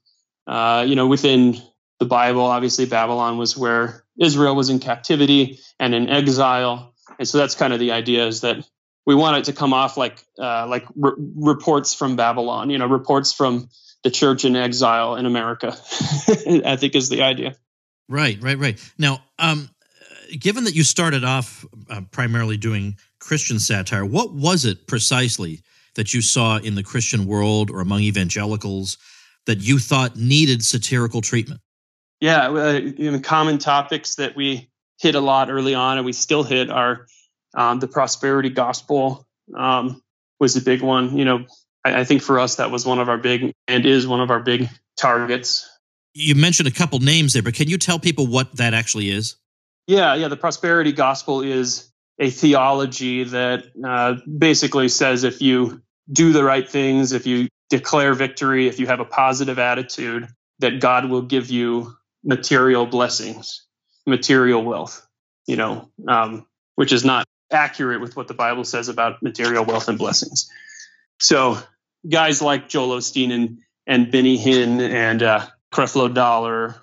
Uh, 0.46 0.84
you 0.86 0.96
know, 0.96 1.06
within 1.06 1.60
the 2.00 2.06
Bible, 2.06 2.42
obviously 2.42 2.86
Babylon 2.86 3.38
was 3.38 3.56
where 3.56 4.04
Israel 4.18 4.56
was 4.56 4.70
in 4.70 4.80
captivity 4.80 5.60
and 5.78 5.94
in 5.94 6.08
exile, 6.08 6.94
and 7.18 7.28
so 7.28 7.38
that's 7.38 7.54
kind 7.54 7.72
of 7.72 7.78
the 7.78 7.92
idea 7.92 8.26
is 8.26 8.40
that 8.40 8.66
we 9.06 9.14
want 9.14 9.36
it 9.36 9.44
to 9.44 9.52
come 9.52 9.72
off 9.72 9.96
like 9.96 10.24
uh, 10.38 10.66
like 10.66 10.86
re- 10.96 11.12
reports 11.36 11.94
from 11.94 12.16
Babylon. 12.16 12.70
You 12.70 12.78
know, 12.78 12.86
reports 12.86 13.32
from 13.32 13.68
the 14.02 14.10
church 14.10 14.44
in 14.44 14.56
exile 14.56 15.16
in 15.16 15.26
America. 15.26 15.68
I 16.64 16.76
think 16.76 16.94
is 16.94 17.10
the 17.10 17.22
idea. 17.22 17.54
Right, 18.08 18.42
right, 18.42 18.58
right. 18.58 18.92
Now, 18.98 19.22
um, 19.38 19.70
given 20.38 20.64
that 20.64 20.74
you 20.74 20.84
started 20.84 21.22
off 21.22 21.64
uh, 21.88 22.00
primarily 22.10 22.56
doing 22.56 22.96
Christian 23.18 23.58
satire, 23.58 24.04
what 24.04 24.32
was 24.32 24.64
it 24.64 24.86
precisely 24.86 25.60
that 25.96 26.14
you 26.14 26.22
saw 26.22 26.58
in 26.58 26.74
the 26.74 26.82
Christian 26.82 27.26
world 27.26 27.70
or 27.70 27.80
among 27.80 28.00
evangelicals 28.00 28.98
that 29.46 29.60
you 29.60 29.78
thought 29.78 30.16
needed 30.16 30.64
satirical 30.64 31.20
treatment? 31.20 31.60
Yeah, 32.20 32.48
uh, 32.48 32.72
you 32.72 33.12
know, 33.12 33.20
common 33.20 33.58
topics 33.58 34.16
that 34.16 34.36
we 34.36 34.68
hit 34.98 35.14
a 35.14 35.20
lot 35.20 35.50
early 35.50 35.74
on, 35.74 35.96
and 35.96 36.04
we 36.04 36.12
still 36.12 36.42
hit 36.42 36.70
are 36.70 37.06
um, 37.54 37.80
the 37.80 37.88
prosperity 37.88 38.50
gospel 38.50 39.26
um, 39.56 40.02
was 40.38 40.56
a 40.56 40.60
big 40.60 40.82
one. 40.82 41.16
You 41.16 41.24
know, 41.24 41.46
I, 41.84 42.00
I 42.00 42.04
think 42.04 42.22
for 42.22 42.38
us 42.38 42.56
that 42.56 42.70
was 42.70 42.84
one 42.84 42.98
of 42.98 43.08
our 43.08 43.18
big 43.18 43.54
and 43.66 43.86
is 43.86 44.06
one 44.06 44.20
of 44.20 44.30
our 44.30 44.40
big 44.40 44.68
targets. 44.96 45.68
You 46.12 46.34
mentioned 46.34 46.68
a 46.68 46.72
couple 46.72 46.98
names 46.98 47.32
there, 47.32 47.42
but 47.42 47.54
can 47.54 47.68
you 47.68 47.78
tell 47.78 47.98
people 47.98 48.26
what 48.26 48.56
that 48.56 48.74
actually 48.74 49.10
is? 49.10 49.36
Yeah, 49.86 50.14
yeah. 50.14 50.28
The 50.28 50.36
prosperity 50.36 50.92
gospel 50.92 51.42
is 51.42 51.90
a 52.18 52.30
theology 52.30 53.24
that 53.24 53.64
uh, 53.82 54.16
basically 54.26 54.88
says 54.88 55.24
if 55.24 55.40
you 55.40 55.80
do 56.12 56.32
the 56.32 56.44
right 56.44 56.68
things, 56.68 57.12
if 57.12 57.26
you 57.26 57.48
declare 57.70 58.14
victory, 58.14 58.66
if 58.66 58.78
you 58.78 58.86
have 58.88 59.00
a 59.00 59.04
positive 59.04 59.58
attitude, 59.58 60.28
that 60.58 60.80
God 60.80 61.08
will 61.08 61.22
give 61.22 61.50
you 61.50 61.94
material 62.24 62.86
blessings, 62.86 63.66
material 64.06 64.62
wealth. 64.62 65.06
You 65.46 65.56
know, 65.56 65.90
um, 66.06 66.46
which 66.76 66.92
is 66.92 67.04
not 67.04 67.26
accurate 67.50 68.00
with 68.00 68.16
what 68.16 68.28
the 68.28 68.34
Bible 68.34 68.64
says 68.64 68.88
about 68.88 69.22
material 69.22 69.64
wealth 69.64 69.88
and 69.88 69.98
blessings. 69.98 70.48
So, 71.18 71.58
guys 72.08 72.40
like 72.40 72.68
Joel 72.68 72.98
Osteen 72.98 73.32
and 73.32 73.58
and 73.86 74.12
Benny 74.12 74.38
Hinn 74.38 74.80
and 74.80 75.22
uh, 75.22 75.46
Creflo 75.72 76.12
Dollar 76.12 76.76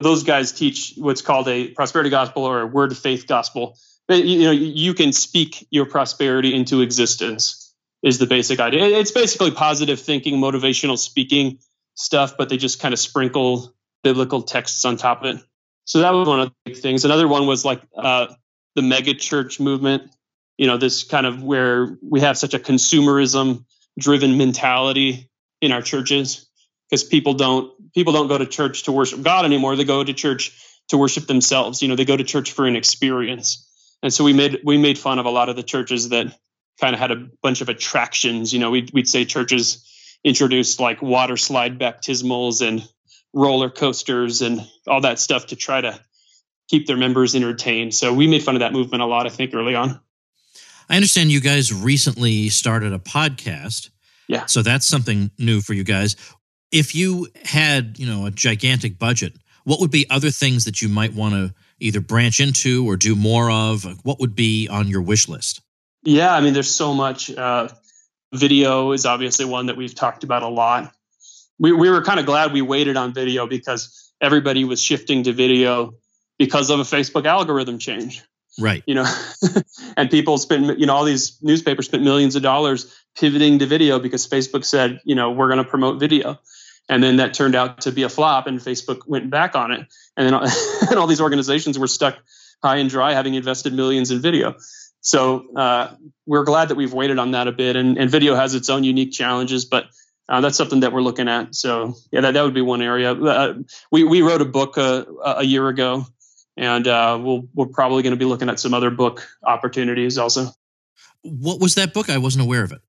those 0.00 0.22
guys 0.22 0.52
teach 0.52 0.94
what's 0.96 1.22
called 1.22 1.48
a 1.48 1.68
prosperity 1.68 2.10
gospel 2.10 2.44
or 2.44 2.60
a 2.60 2.66
word 2.66 2.92
of 2.92 2.98
faith 2.98 3.26
gospel. 3.26 3.78
You 4.08 4.42
know, 4.42 4.50
you 4.50 4.94
can 4.94 5.12
speak 5.12 5.66
your 5.70 5.86
prosperity 5.86 6.54
into 6.54 6.82
existence 6.82 7.74
is 8.02 8.18
the 8.18 8.26
basic 8.26 8.60
idea. 8.60 8.84
It's 8.84 9.12
basically 9.12 9.50
positive 9.50 9.98
thinking, 9.98 10.36
motivational 10.36 10.98
speaking 10.98 11.58
stuff, 11.94 12.36
but 12.36 12.48
they 12.48 12.58
just 12.58 12.80
kind 12.80 12.92
of 12.92 12.98
sprinkle 12.98 13.74
biblical 14.04 14.42
texts 14.42 14.84
on 14.84 14.96
top 14.96 15.24
of 15.24 15.34
it. 15.34 15.42
So 15.86 16.00
that 16.00 16.10
was 16.10 16.28
one 16.28 16.40
of 16.40 16.48
the 16.48 16.54
big 16.66 16.76
things. 16.80 17.04
Another 17.04 17.26
one 17.26 17.46
was 17.46 17.64
like 17.64 17.82
uh, 17.96 18.28
the 18.76 18.82
mega 18.82 19.14
church 19.14 19.58
movement. 19.58 20.10
You 20.56 20.68
know, 20.68 20.76
this 20.76 21.02
kind 21.02 21.26
of 21.26 21.42
where 21.42 21.98
we 22.00 22.20
have 22.20 22.38
such 22.38 22.54
a 22.54 22.60
consumerism 22.60 23.64
driven 23.98 24.38
mentality 24.38 25.28
in 25.60 25.72
our 25.72 25.82
churches 25.82 26.48
because 26.88 27.02
people 27.02 27.34
don't 27.34 27.72
people 27.92 28.12
don't 28.12 28.28
go 28.28 28.38
to 28.38 28.46
church 28.46 28.84
to 28.84 28.92
worship 28.92 29.22
God 29.22 29.44
anymore. 29.44 29.74
They 29.74 29.84
go 29.84 30.04
to 30.04 30.12
church 30.12 30.52
to 30.88 30.98
worship 30.98 31.26
themselves. 31.26 31.82
You 31.82 31.88
know, 31.88 31.96
they 31.96 32.04
go 32.04 32.16
to 32.16 32.24
church 32.24 32.52
for 32.52 32.66
an 32.66 32.76
experience. 32.76 33.68
And 34.02 34.12
so 34.12 34.22
we 34.22 34.32
made 34.32 34.60
we 34.64 34.78
made 34.78 34.98
fun 34.98 35.18
of 35.18 35.26
a 35.26 35.30
lot 35.30 35.48
of 35.48 35.56
the 35.56 35.62
churches 35.62 36.10
that 36.10 36.38
kind 36.80 36.94
of 36.94 37.00
had 37.00 37.10
a 37.10 37.28
bunch 37.42 37.60
of 37.60 37.68
attractions. 37.68 38.52
You 38.52 38.60
know, 38.60 38.70
we'd, 38.70 38.90
we'd 38.92 39.08
say 39.08 39.24
churches 39.24 39.84
introduced 40.22 40.80
like 40.80 41.02
water 41.02 41.36
slide 41.36 41.78
baptismals 41.78 42.66
and 42.66 42.86
roller 43.34 43.70
coasters 43.70 44.42
and 44.42 44.66
all 44.86 45.02
that 45.02 45.18
stuff 45.18 45.48
to 45.48 45.56
try 45.56 45.80
to 45.80 45.98
keep 46.68 46.86
their 46.86 46.96
members 46.96 47.34
entertained. 47.34 47.94
So 47.94 48.14
we 48.14 48.26
made 48.26 48.42
fun 48.42 48.54
of 48.54 48.60
that 48.60 48.72
movement 48.72 49.02
a 49.02 49.06
lot, 49.06 49.26
I 49.26 49.30
think, 49.30 49.54
early 49.54 49.74
on. 49.74 50.00
I 50.88 50.96
understand 50.96 51.32
you 51.32 51.40
guys 51.40 51.72
recently 51.72 52.48
started 52.48 52.92
a 52.92 52.98
podcast. 52.98 53.90
Yeah. 54.28 54.46
So 54.46 54.62
that's 54.62 54.86
something 54.86 55.30
new 55.38 55.60
for 55.60 55.74
you 55.74 55.84
guys 55.84 56.16
if 56.74 56.94
you 56.94 57.28
had, 57.44 58.00
you 58.00 58.06
know, 58.06 58.26
a 58.26 58.32
gigantic 58.32 58.98
budget, 58.98 59.34
what 59.62 59.80
would 59.80 59.92
be 59.92 60.10
other 60.10 60.30
things 60.30 60.64
that 60.64 60.82
you 60.82 60.88
might 60.88 61.14
want 61.14 61.34
to 61.34 61.54
either 61.78 62.00
branch 62.00 62.40
into 62.40 62.84
or 62.86 62.96
do 62.96 63.14
more 63.14 63.48
of? 63.50 63.86
What 64.04 64.18
would 64.18 64.34
be 64.34 64.68
on 64.68 64.88
your 64.88 65.00
wish 65.00 65.28
list? 65.28 65.62
Yeah, 66.02 66.34
I 66.34 66.40
mean, 66.40 66.52
there's 66.52 66.74
so 66.74 66.92
much. 66.92 67.30
Uh, 67.30 67.68
video 68.32 68.90
is 68.90 69.06
obviously 69.06 69.44
one 69.44 69.66
that 69.66 69.76
we've 69.76 69.94
talked 69.94 70.24
about 70.24 70.42
a 70.42 70.48
lot. 70.48 70.92
We, 71.58 71.72
we 71.72 71.90
were 71.90 72.02
kind 72.02 72.20
of 72.20 72.26
glad 72.26 72.52
we 72.52 72.62
waited 72.62 72.96
on 72.96 73.14
video 73.14 73.46
because 73.46 74.12
everybody 74.20 74.64
was 74.64 74.82
shifting 74.82 75.24
to 75.24 75.32
video 75.32 75.94
because 76.38 76.70
of 76.70 76.80
a 76.80 76.84
Facebook 76.84 77.26
algorithm 77.26 77.78
change. 77.78 78.22
Right. 78.58 78.82
You 78.86 78.94
know, 78.94 79.06
and 79.96 80.10
people 80.10 80.38
spent, 80.38 80.78
you 80.78 80.86
know, 80.86 80.94
all 80.94 81.04
these 81.04 81.38
newspapers 81.42 81.86
spent 81.86 82.02
millions 82.02 82.36
of 82.36 82.42
dollars 82.42 82.94
pivoting 83.16 83.60
to 83.60 83.66
video 83.66 83.98
because 83.98 84.26
Facebook 84.26 84.64
said, 84.64 85.00
you 85.04 85.14
know, 85.14 85.32
we're 85.32 85.48
going 85.48 85.62
to 85.62 85.68
promote 85.68 86.00
video 86.00 86.38
and 86.88 87.02
then 87.02 87.16
that 87.16 87.34
turned 87.34 87.54
out 87.54 87.82
to 87.82 87.92
be 87.92 88.02
a 88.02 88.08
flop 88.08 88.46
and 88.46 88.60
facebook 88.60 89.00
went 89.06 89.30
back 89.30 89.54
on 89.54 89.72
it 89.72 89.86
and 90.16 90.26
then 90.26 90.34
and 90.90 90.98
all 90.98 91.06
these 91.06 91.20
organizations 91.20 91.78
were 91.78 91.86
stuck 91.86 92.18
high 92.62 92.76
and 92.76 92.90
dry 92.90 93.12
having 93.12 93.34
invested 93.34 93.72
millions 93.72 94.10
in 94.10 94.20
video 94.20 94.54
so 95.00 95.54
uh, 95.54 95.94
we're 96.24 96.44
glad 96.44 96.68
that 96.68 96.76
we've 96.76 96.94
waited 96.94 97.18
on 97.18 97.32
that 97.32 97.46
a 97.46 97.52
bit 97.52 97.76
and, 97.76 97.98
and 97.98 98.10
video 98.10 98.34
has 98.34 98.54
its 98.54 98.70
own 98.70 98.84
unique 98.84 99.12
challenges 99.12 99.64
but 99.64 99.86
uh, 100.28 100.40
that's 100.40 100.56
something 100.56 100.80
that 100.80 100.92
we're 100.92 101.02
looking 101.02 101.28
at. 101.28 101.54
So 101.54 101.94
yeah 102.10 102.22
that, 102.22 102.34
that 102.34 102.42
would 102.42 102.54
be 102.54 102.62
one 102.62 102.82
area. 102.82 103.12
Uh, 103.12 103.54
we, 103.90 104.04
we 104.04 104.22
wrote 104.22 104.40
a 104.40 104.46
book 104.46 104.78
uh, 104.78 105.04
a 105.24 105.44
year 105.44 105.68
ago 105.68 106.06
and 106.56 106.86
uh, 106.86 107.18
we'll, 107.20 107.48
we're 107.54 107.66
probably 107.66 108.02
going 108.02 108.12
to 108.12 108.18
be 108.18 108.24
looking 108.24 108.48
at 108.48 108.60
some 108.60 108.74
other 108.74 108.90
book 108.90 109.26
opportunities 109.42 110.18
also. 110.18 110.48
What 111.22 111.60
was 111.60 111.74
that 111.74 111.94
book? 111.94 112.10
I 112.10 112.18
wasn't 112.18 112.44
aware 112.44 112.64
of 112.64 112.72
it. 112.72 112.80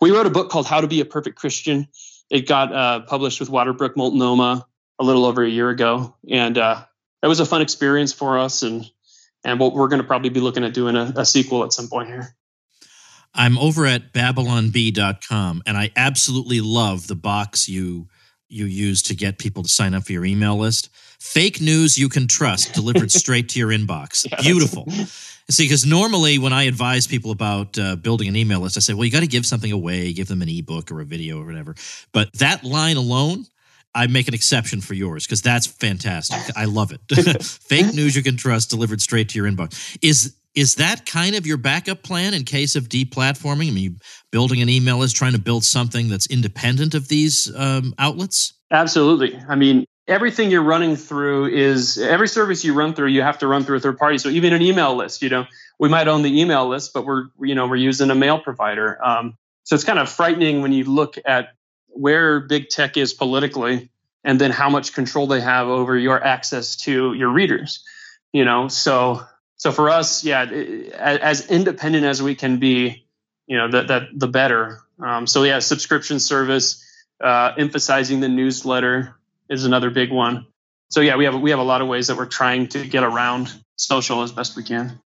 We 0.00 0.10
wrote 0.10 0.26
a 0.26 0.30
book 0.30 0.50
called 0.50 0.66
how 0.66 0.80
to 0.80 0.88
be 0.88 1.00
a 1.00 1.04
perfect 1.04 1.38
christian. 1.38 1.88
It 2.30 2.46
got 2.46 2.72
uh, 2.72 3.00
published 3.00 3.40
with 3.40 3.48
Waterbrook 3.48 3.96
Multnomah 3.96 4.66
a 4.98 5.04
little 5.04 5.24
over 5.24 5.42
a 5.42 5.48
year 5.48 5.70
ago, 5.70 6.14
and 6.28 6.58
uh, 6.58 6.84
it 7.22 7.26
was 7.26 7.40
a 7.40 7.46
fun 7.46 7.62
experience 7.62 8.12
for 8.12 8.38
us. 8.38 8.62
And 8.62 8.88
and 9.44 9.60
what 9.60 9.72
we're 9.72 9.88
going 9.88 10.02
to 10.02 10.06
probably 10.06 10.30
be 10.30 10.40
looking 10.40 10.64
at 10.64 10.74
doing 10.74 10.96
a, 10.96 11.12
a 11.16 11.24
sequel 11.24 11.64
at 11.64 11.72
some 11.72 11.88
point 11.88 12.08
here. 12.08 12.34
I'm 13.38 13.56
over 13.56 13.86
at 13.86 14.12
babylonbee.com 14.12 15.62
and 15.64 15.76
I 15.76 15.90
absolutely 15.96 16.60
love 16.60 17.06
the 17.06 17.14
box 17.14 17.68
you 17.68 18.08
you 18.50 18.64
use 18.64 19.02
to 19.02 19.14
get 19.14 19.38
people 19.38 19.62
to 19.62 19.68
sign 19.68 19.94
up 19.94 20.04
for 20.04 20.12
your 20.12 20.24
email 20.24 20.56
list. 20.56 20.88
Fake 21.20 21.60
news 21.60 21.98
you 21.98 22.08
can 22.08 22.26
trust 22.26 22.72
delivered 22.72 23.10
straight 23.22 23.50
to 23.50 23.58
your 23.58 23.68
inbox. 23.68 24.26
Yeah, 24.30 24.40
Beautiful. 24.40 24.90
See, 25.50 25.64
because 25.64 25.86
normally 25.86 26.38
when 26.38 26.52
I 26.52 26.64
advise 26.64 27.06
people 27.06 27.30
about 27.30 27.78
uh, 27.78 27.96
building 27.96 28.28
an 28.28 28.36
email 28.36 28.60
list, 28.60 28.76
I 28.76 28.80
say, 28.80 28.94
well, 28.94 29.04
you 29.04 29.10
got 29.10 29.20
to 29.20 29.26
give 29.26 29.46
something 29.46 29.72
away, 29.72 30.12
give 30.12 30.28
them 30.28 30.42
an 30.42 30.48
ebook 30.48 30.90
or 30.90 31.00
a 31.00 31.04
video 31.04 31.40
or 31.40 31.46
whatever. 31.46 31.74
But 32.12 32.32
that 32.34 32.64
line 32.64 32.96
alone, 32.96 33.44
I 33.94 34.06
make 34.06 34.28
an 34.28 34.34
exception 34.34 34.80
for 34.80 34.94
yours 34.94 35.26
because 35.26 35.42
that's 35.42 35.66
fantastic. 35.66 36.56
I 36.56 36.66
love 36.66 36.92
it. 36.92 37.00
Fake 37.42 37.94
news 37.94 38.14
you 38.14 38.22
can 38.22 38.36
trust 38.36 38.70
delivered 38.70 39.00
straight 39.00 39.28
to 39.30 39.38
your 39.38 39.50
inbox. 39.50 39.98
Is 40.02 40.36
is 40.58 40.74
that 40.74 41.06
kind 41.06 41.36
of 41.36 41.46
your 41.46 41.56
backup 41.56 42.02
plan 42.02 42.34
in 42.34 42.42
case 42.42 42.74
of 42.74 42.88
deplatforming? 42.88 43.68
I 43.68 43.70
mean, 43.70 44.00
building 44.32 44.60
an 44.60 44.68
email 44.68 44.98
list, 44.98 45.14
trying 45.14 45.34
to 45.34 45.38
build 45.38 45.62
something 45.62 46.08
that's 46.08 46.26
independent 46.26 46.94
of 46.94 47.06
these 47.06 47.48
um, 47.54 47.94
outlets? 47.96 48.54
Absolutely. 48.68 49.38
I 49.48 49.54
mean, 49.54 49.84
everything 50.08 50.50
you're 50.50 50.64
running 50.64 50.96
through 50.96 51.46
is 51.46 51.96
every 51.96 52.26
service 52.26 52.64
you 52.64 52.74
run 52.74 52.94
through 52.94 53.06
you 53.06 53.22
have 53.22 53.38
to 53.38 53.46
run 53.46 53.62
through 53.62 53.76
a 53.76 53.80
third 53.80 53.98
party 53.98 54.16
so 54.16 54.30
even 54.30 54.54
an 54.54 54.62
email 54.62 54.96
list 54.96 55.20
you 55.20 55.28
know 55.28 55.44
we 55.78 55.86
might 55.86 56.08
own 56.08 56.22
the 56.22 56.40
email 56.40 56.66
list 56.66 56.94
but 56.94 57.04
we're 57.04 57.24
you 57.42 57.54
know 57.54 57.66
we're 57.66 57.76
using 57.76 58.10
a 58.10 58.14
mail 58.14 58.38
provider 58.38 58.98
um, 59.04 59.36
so 59.64 59.74
it's 59.74 59.84
kind 59.84 59.98
of 59.98 60.08
frightening 60.08 60.62
when 60.62 60.72
you 60.72 60.84
look 60.84 61.18
at 61.26 61.50
where 61.88 62.40
big 62.40 62.70
tech 62.70 62.96
is 62.96 63.12
politically 63.12 63.90
and 64.24 64.40
then 64.40 64.50
how 64.50 64.70
much 64.70 64.94
control 64.94 65.26
they 65.26 65.42
have 65.42 65.68
over 65.68 65.94
your 65.94 66.24
access 66.24 66.76
to 66.76 67.12
your 67.12 67.28
readers 67.28 67.84
you 68.32 68.46
know 68.46 68.66
so 68.66 69.20
so 69.58 69.70
for 69.70 69.90
us 69.90 70.24
yeah 70.24 70.42
as 70.42 71.46
independent 71.50 72.04
as 72.04 72.22
we 72.22 72.34
can 72.34 72.58
be 72.58 73.04
you 73.48 73.56
know, 73.56 73.68
that 73.70 73.88
that 73.88 74.02
the 74.14 74.28
better. 74.28 74.82
Um, 75.00 75.26
so 75.26 75.42
yeah, 75.42 75.58
subscription 75.58 76.20
service, 76.20 76.84
uh, 77.20 77.52
emphasizing 77.58 78.20
the 78.20 78.28
newsletter 78.28 79.16
is 79.48 79.64
another 79.64 79.90
big 79.90 80.12
one. 80.12 80.46
So 80.90 81.00
yeah, 81.00 81.16
we 81.16 81.24
have 81.24 81.40
we 81.40 81.50
have 81.50 81.58
a 81.58 81.64
lot 81.64 81.80
of 81.80 81.88
ways 81.88 82.06
that 82.06 82.16
we're 82.16 82.26
trying 82.26 82.68
to 82.68 82.86
get 82.86 83.02
around 83.02 83.52
social 83.76 84.22
as 84.22 84.30
best 84.30 84.54
we 84.54 84.62
can. 84.62 85.00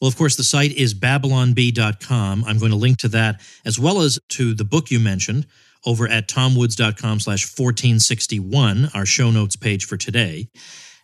Well, 0.00 0.08
of 0.08 0.16
course, 0.16 0.36
the 0.36 0.44
site 0.44 0.72
is 0.72 0.94
babylonbee.com. 0.94 2.44
I'm 2.46 2.58
going 2.58 2.70
to 2.70 2.78
link 2.78 2.98
to 2.98 3.08
that 3.08 3.40
as 3.66 3.78
well 3.78 4.00
as 4.00 4.18
to 4.30 4.54
the 4.54 4.64
book 4.64 4.90
you 4.90 4.98
mentioned 4.98 5.46
over 5.84 6.08
at 6.08 6.26
tomwoods.com 6.26 7.20
slash 7.20 7.44
1461, 7.44 8.90
our 8.94 9.04
show 9.04 9.30
notes 9.30 9.56
page 9.56 9.84
for 9.84 9.96
today. 9.98 10.48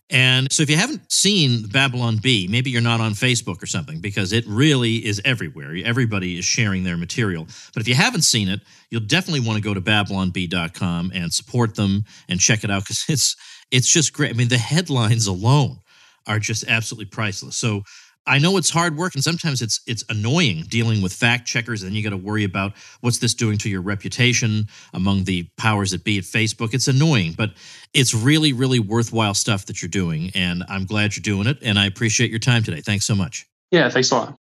And 0.09 0.53
so 0.53 0.63
if 0.63 0.71
you 0.71 0.77
haven't 0.77 1.11
seen 1.11 1.67
Babylon 1.67 2.19
Bee, 2.19 2.47
maybe 2.49 2.71
you're 2.71 2.81
not 2.81 3.01
on 3.01 3.13
Facebook 3.13 3.61
or 3.61 3.67
something 3.67 4.01
because 4.01 4.33
it 4.33 4.45
really 4.47 5.05
is 5.05 5.21
everywhere. 5.25 5.75
Everybody 5.85 6.39
is 6.39 6.45
sharing 6.45 6.85
their 6.85 6.97
material. 6.97 7.47
But 7.75 7.81
if 7.81 7.89
you 7.89 7.97
haven't 7.97 8.23
seen 8.23 8.49
it, 8.49 8.61
you'll 8.91 9.01
definitely 9.01 9.41
want 9.41 9.57
to 9.57 9.63
go 9.63 9.75
to 9.75 9.81
babylonbee.com 9.81 11.11
and 11.13 11.33
support 11.33 11.75
them 11.75 12.05
and 12.29 12.39
check 12.39 12.63
it 12.63 12.71
out 12.71 12.85
because 12.85 13.05
it's 13.09 13.37
it's 13.73 13.93
just 13.93 14.13
great. 14.13 14.31
I 14.31 14.35
mean, 14.35 14.49
the 14.49 14.59
headlines 14.59 15.27
alone 15.27 15.79
are 16.27 16.39
just 16.39 16.65
absolutely 16.69 17.07
priceless. 17.07 17.57
So 17.57 17.83
I 18.27 18.39
know 18.39 18.57
it's 18.57 18.71
hard 18.71 18.97
work 18.97 19.15
and 19.15 19.23
sometimes 19.23 19.63
it's 19.63 19.81
it's 19.87 20.05
annoying 20.09 20.65
dealing 20.69 21.03
with 21.03 21.13
fact 21.13 21.47
checkers 21.47 21.83
and 21.83 21.91
then 21.91 21.97
you 21.97 22.03
got 22.03 22.11
to 22.11 22.17
worry 22.17 22.45
about 22.45 22.73
what's 23.01 23.19
this 23.19 23.35
doing 23.35 23.59
to 23.59 23.69
your 23.69 23.83
reputation 23.83 24.67
among 24.93 25.25
the 25.25 25.49
powers 25.57 25.93
that 25.93 26.05
be 26.05 26.19
at 26.19 26.25
Facebook. 26.25 26.75
It's 26.75 26.89
annoying, 26.89 27.35
but 27.37 27.53
it's 27.95 28.15
really 28.15 28.53
really 28.53 28.81
worthwhile 28.81 29.35
stuff 29.35 29.67
that 29.67 29.83
you're 29.83 29.89
doing 29.89 30.31
and 30.35 30.65
I'm 30.69 30.87
glad 30.87 31.17
you're 31.17 31.23
doing 31.23 31.47
it 31.47 31.59
and 31.63 31.79
I 31.79 31.87
appreciate 31.87 32.31
your 32.31 32.41
time 32.41 32.63
today. 32.63 32.81
Thanks 32.81 33.07
so 33.07 33.15
much. 33.15 33.47
Yeah, 33.71 33.89
thanks 33.89 34.11
a 34.11 34.17
lot. 34.17 34.37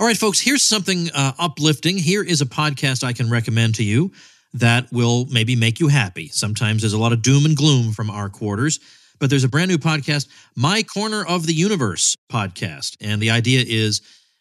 All 0.00 0.06
right, 0.06 0.16
folks, 0.16 0.40
here's 0.40 0.62
something 0.62 1.10
uh, 1.12 1.32
uplifting. 1.38 1.98
Here 1.98 2.22
is 2.22 2.40
a 2.40 2.46
podcast 2.46 3.02
I 3.02 3.12
can 3.12 3.28
recommend 3.28 3.74
to 3.76 3.84
you 3.84 4.12
that 4.54 4.90
will 4.92 5.26
maybe 5.26 5.56
make 5.56 5.80
you 5.80 5.88
happy. 5.88 6.28
Sometimes 6.28 6.82
there's 6.82 6.92
a 6.92 6.98
lot 6.98 7.12
of 7.12 7.20
doom 7.22 7.44
and 7.44 7.56
gloom 7.56 7.92
from 7.92 8.08
our 8.08 8.28
quarters. 8.28 8.80
But 9.18 9.30
there's 9.30 9.44
a 9.44 9.48
brand 9.48 9.70
new 9.70 9.78
podcast, 9.78 10.28
My 10.56 10.82
Corner 10.82 11.24
of 11.24 11.46
the 11.46 11.54
Universe 11.54 12.16
podcast. 12.30 12.96
And 13.00 13.20
the 13.20 13.30
idea 13.30 13.64
is 13.66 14.00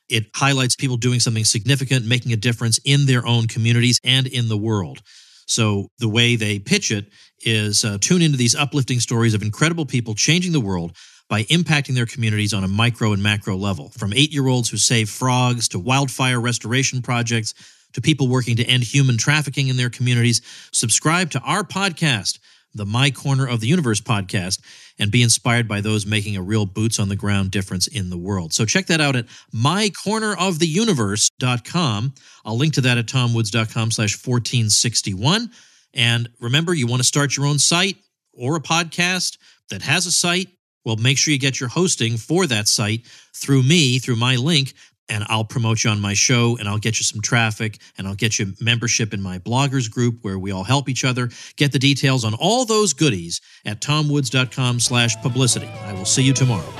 it 0.10 0.26
highlights 0.36 0.76
people 0.76 0.98
doing 0.98 1.20
something 1.20 1.46
significant, 1.46 2.06
making 2.06 2.34
a 2.34 2.38
difference 2.38 2.80
in 2.86 3.06
their 3.06 3.26
own 3.26 3.48
communities 3.48 4.00
and 4.04 4.28
in 4.28 4.48
the 4.48 4.58
world. 4.58 5.02
So 5.48 5.88
the 6.00 6.10
way 6.10 6.36
they 6.36 6.60
pitch 6.60 6.92
it 6.92 7.06
is 7.42 7.86
uh, 7.86 7.98
tune 8.00 8.22
into 8.22 8.38
these 8.38 8.56
uplifting 8.56 9.00
stories 9.00 9.34
of 9.34 9.42
incredible 9.42 9.86
people 9.86 10.14
changing 10.14 10.52
the 10.52 10.60
world 10.60 10.96
by 11.30 11.44
impacting 11.44 11.96
their 11.96 12.06
communities 12.06 12.54
on 12.54 12.64
a 12.64 12.68
micro 12.68 13.12
and 13.14 13.22
macro 13.22 13.56
level, 13.56 13.90
from 13.98 14.14
eight 14.14 14.32
year 14.32 14.48
olds 14.48 14.70
who 14.70 14.78
save 14.78 15.10
frogs 15.10 15.68
to 15.70 15.80
wildfire 15.80 16.40
restoration 16.40 17.02
projects 17.02 17.54
to 17.94 18.02
people 18.02 18.28
working 18.28 18.56
to 18.58 18.66
end 18.66 18.84
human 18.84 19.18
trafficking 19.18 19.68
in 19.68 19.78
their 19.78 19.90
communities. 19.90 20.42
Subscribe 20.72 21.32
to 21.32 21.40
our 21.42 21.64
podcast 21.64 22.40
the 22.78 22.86
My 22.86 23.12
Corner 23.12 23.48
of 23.48 23.60
the 23.60 23.68
Universe 23.68 24.02
podcast 24.02 24.60
and 24.98 25.12
be 25.12 25.22
inspired 25.22 25.68
by 25.68 25.82
those 25.82 26.06
making 26.06 26.38
a 26.38 26.42
real 26.42 26.66
boots 26.66 27.00
on 27.00 27.10
the 27.10 27.16
ground 27.16 27.52
difference 27.52 27.88
in 27.88 28.10
the 28.10 28.18
world. 28.18 28.54
So 28.54 28.66
check 28.66 28.88
that 28.88 29.02
out 29.02 29.16
at 29.16 29.28
mycorneroftheuniverse.com. 29.54 32.14
I'll 32.46 32.58
link 32.58 32.74
to 32.76 32.82
that 32.82 32.98
at 32.98 33.08
tomwoods.com 33.08 33.92
slash 33.92 34.16
1461. 34.16 35.52
And 35.94 36.30
remember, 36.40 36.74
you 36.74 36.88
want 36.88 37.02
to 37.02 37.08
start 37.08 37.36
your 37.36 37.46
own 37.46 37.60
site 37.60 37.98
or 38.34 38.56
a 38.56 38.62
podcast 38.62 39.38
that 39.70 39.82
has 39.82 40.06
a 40.06 40.12
site? 40.12 40.48
Well, 40.86 40.96
make 40.96 41.18
sure 41.18 41.34
you 41.34 41.40
get 41.40 41.60
your 41.60 41.70
hosting 41.70 42.18
for 42.18 42.48
that 42.48 42.68
site 42.68 43.06
through 43.36 43.64
me, 43.64 44.00
through 44.00 44.16
my 44.16 44.38
link 44.38 44.74
and 45.10 45.24
I'll 45.28 45.46
promote 45.46 45.84
you 45.84 45.90
on 45.90 46.00
my 46.00 46.14
show 46.14 46.58
and 46.58 46.68
I'll 46.68 46.78
get 46.78 47.00
you 47.00 47.04
some 47.04 47.22
traffic 47.22 47.80
and 47.98 48.08
I'll 48.08 48.16
get 48.16 48.40
you 48.40 48.54
membership 48.60 49.14
in 49.14 49.22
my 49.22 49.40
bloggers 49.40 49.90
group 49.90 50.20
where 50.22 50.40
we 50.40 50.52
all 50.52 50.64
help 50.64 50.90
each 50.90 51.04
other. 51.04 51.30
Get 51.56 51.72
the 51.72 51.80
details 51.80 52.24
on 52.24 52.34
all 52.36 52.66
those 52.66 52.94
goodies 52.94 53.42
at 53.66 53.82
tomwoods.com 53.82 54.80
slash 54.80 55.16
publicity. 55.22 55.68
I 55.68 55.94
will 55.94 56.06
see 56.06 56.24
you 56.24 56.34
tomorrow. 56.34 56.72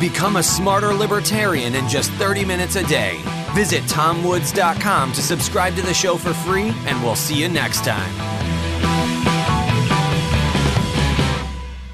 Become 0.00 0.36
a 0.36 0.42
smarter 0.42 0.94
libertarian 0.94 1.74
in 1.74 1.86
just 1.88 2.10
30 2.12 2.44
minutes 2.44 2.76
a 2.76 2.86
day. 2.86 3.20
Visit 3.54 3.82
tomwoods.com 3.84 5.12
to 5.12 5.22
subscribe 5.22 5.74
to 5.74 5.82
the 5.82 5.94
show 5.94 6.16
for 6.16 6.32
free 6.32 6.72
and 6.86 7.02
we'll 7.02 7.16
see 7.16 7.38
you 7.38 7.48
next 7.48 7.84
time. 7.84 8.39